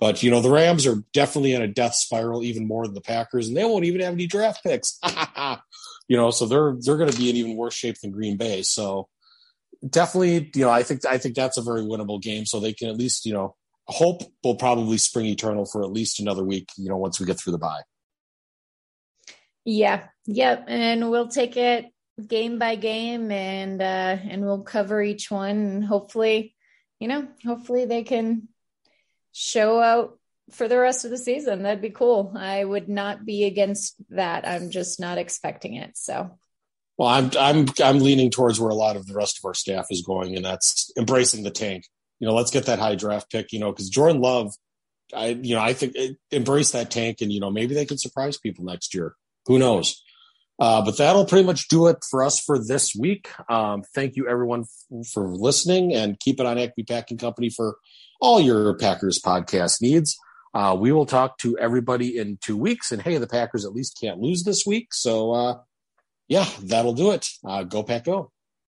But 0.00 0.22
you 0.22 0.30
know, 0.30 0.40
the 0.40 0.50
Rams 0.50 0.86
are 0.86 1.04
definitely 1.12 1.52
in 1.52 1.60
a 1.60 1.68
death 1.68 1.94
spiral, 1.94 2.42
even 2.42 2.66
more 2.66 2.86
than 2.86 2.94
the 2.94 3.02
Packers, 3.02 3.48
and 3.48 3.56
they 3.56 3.64
won't 3.64 3.84
even 3.84 4.00
have 4.00 4.14
any 4.14 4.26
draft 4.26 4.64
picks. 4.64 4.98
you 6.08 6.16
know, 6.16 6.30
so 6.30 6.46
they're 6.46 6.74
they're 6.80 6.96
going 6.96 7.10
to 7.10 7.16
be 7.16 7.28
in 7.28 7.36
even 7.36 7.56
worse 7.56 7.74
shape 7.74 7.96
than 8.00 8.10
Green 8.10 8.38
Bay. 8.38 8.62
So 8.62 9.08
definitely, 9.86 10.50
you 10.54 10.62
know, 10.62 10.70
I 10.70 10.82
think 10.82 11.04
I 11.04 11.18
think 11.18 11.34
that's 11.34 11.58
a 11.58 11.62
very 11.62 11.82
winnable 11.82 12.20
game. 12.20 12.46
So 12.46 12.60
they 12.60 12.72
can 12.72 12.88
at 12.88 12.96
least, 12.96 13.26
you 13.26 13.34
know, 13.34 13.56
hope 13.88 14.22
will 14.42 14.56
probably 14.56 14.96
spring 14.96 15.26
eternal 15.26 15.66
for 15.66 15.82
at 15.82 15.92
least 15.92 16.18
another 16.18 16.44
week. 16.44 16.70
You 16.78 16.88
know, 16.88 16.96
once 16.96 17.20
we 17.20 17.26
get 17.26 17.38
through 17.38 17.52
the 17.52 17.58
bye. 17.58 17.82
Yeah, 19.66 20.04
yep, 20.26 20.64
and 20.68 21.10
we'll 21.10 21.28
take 21.28 21.58
it 21.58 21.86
game 22.26 22.58
by 22.58 22.76
game, 22.76 23.30
and 23.30 23.82
uh, 23.82 24.16
and 24.30 24.42
we'll 24.42 24.62
cover 24.62 25.02
each 25.02 25.30
one, 25.30 25.50
and 25.50 25.84
hopefully, 25.84 26.54
you 26.98 27.08
know, 27.08 27.28
hopefully 27.44 27.84
they 27.84 28.02
can 28.02 28.48
show 29.32 29.80
out 29.80 30.18
for 30.50 30.68
the 30.68 30.78
rest 30.78 31.04
of 31.04 31.10
the 31.10 31.18
season. 31.18 31.62
That'd 31.62 31.82
be 31.82 31.90
cool. 31.90 32.32
I 32.36 32.64
would 32.64 32.88
not 32.88 33.24
be 33.24 33.44
against 33.44 33.94
that. 34.10 34.46
I'm 34.46 34.70
just 34.70 35.00
not 35.00 35.18
expecting 35.18 35.74
it. 35.74 35.96
So 35.96 36.38
well, 37.00 37.08
I'm 37.08 37.30
I'm 37.38 37.66
I'm 37.82 37.98
leaning 38.00 38.30
towards 38.30 38.60
where 38.60 38.68
a 38.68 38.74
lot 38.74 38.96
of 38.96 39.06
the 39.06 39.14
rest 39.14 39.38
of 39.38 39.46
our 39.46 39.54
staff 39.54 39.86
is 39.90 40.02
going, 40.02 40.36
and 40.36 40.44
that's 40.44 40.92
embracing 40.98 41.44
the 41.44 41.50
tank. 41.50 41.84
You 42.18 42.28
know, 42.28 42.34
let's 42.34 42.50
get 42.50 42.66
that 42.66 42.78
high 42.78 42.94
draft 42.94 43.30
pick. 43.30 43.52
You 43.52 43.58
know, 43.58 43.72
because 43.72 43.88
Jordan 43.88 44.20
Love, 44.20 44.52
I 45.14 45.28
you 45.28 45.54
know 45.54 45.62
I 45.62 45.72
think 45.72 45.94
eh, 45.96 46.12
embrace 46.30 46.72
that 46.72 46.90
tank, 46.90 47.22
and 47.22 47.32
you 47.32 47.40
know 47.40 47.50
maybe 47.50 47.74
they 47.74 47.86
could 47.86 48.00
surprise 48.00 48.36
people 48.36 48.66
next 48.66 48.94
year. 48.94 49.14
Who 49.46 49.58
knows? 49.58 50.02
Uh, 50.60 50.84
but 50.84 50.98
that'll 50.98 51.24
pretty 51.24 51.46
much 51.46 51.68
do 51.68 51.86
it 51.86 51.96
for 52.08 52.22
us 52.22 52.38
for 52.38 52.62
this 52.62 52.94
week. 52.94 53.30
Um, 53.48 53.82
thank 53.94 54.14
you 54.14 54.28
everyone 54.28 54.64
f- 54.92 55.06
for 55.12 55.26
listening, 55.28 55.94
and 55.94 56.20
keep 56.20 56.38
it 56.38 56.44
on 56.46 56.58
Acme 56.58 56.84
Packing 56.84 57.16
Company 57.16 57.48
for 57.48 57.78
all 58.20 58.40
your 58.40 58.76
Packers 58.76 59.18
podcast 59.18 59.80
needs. 59.80 60.18
Uh, 60.52 60.76
we 60.78 60.92
will 60.92 61.06
talk 61.06 61.38
to 61.38 61.56
everybody 61.58 62.18
in 62.18 62.36
two 62.42 62.56
weeks. 62.56 62.92
And 62.92 63.00
hey, 63.00 63.16
the 63.18 63.26
Packers 63.26 63.64
at 63.64 63.72
least 63.72 63.98
can't 64.00 64.20
lose 64.20 64.42
this 64.42 64.66
week. 64.66 64.88
So, 64.92 65.32
uh, 65.32 65.58
yeah, 66.28 66.46
that'll 66.62 66.92
do 66.92 67.12
it. 67.12 67.26
Uh, 67.44 67.62
go 67.62 67.82
Pack 67.82 68.04
Go. 68.04 68.30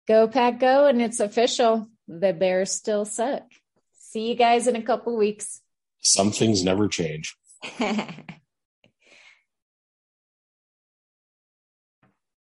Go 0.09 0.27
Pack 0.27 0.59
Go. 0.59 0.87
And 0.87 1.01
it's 1.01 1.21
official. 1.21 1.87
The 2.09 2.33
Bears 2.33 2.73
still 2.73 3.05
suck. 3.05 3.43
See 3.99 4.29
you 4.29 4.35
guys 4.35 4.67
in 4.67 4.77
a 4.77 4.83
couple 4.83 5.17
weeks. 5.17 5.61
Some 6.01 6.31
things 6.33 6.65
never 6.65 6.89
change. 6.89 7.37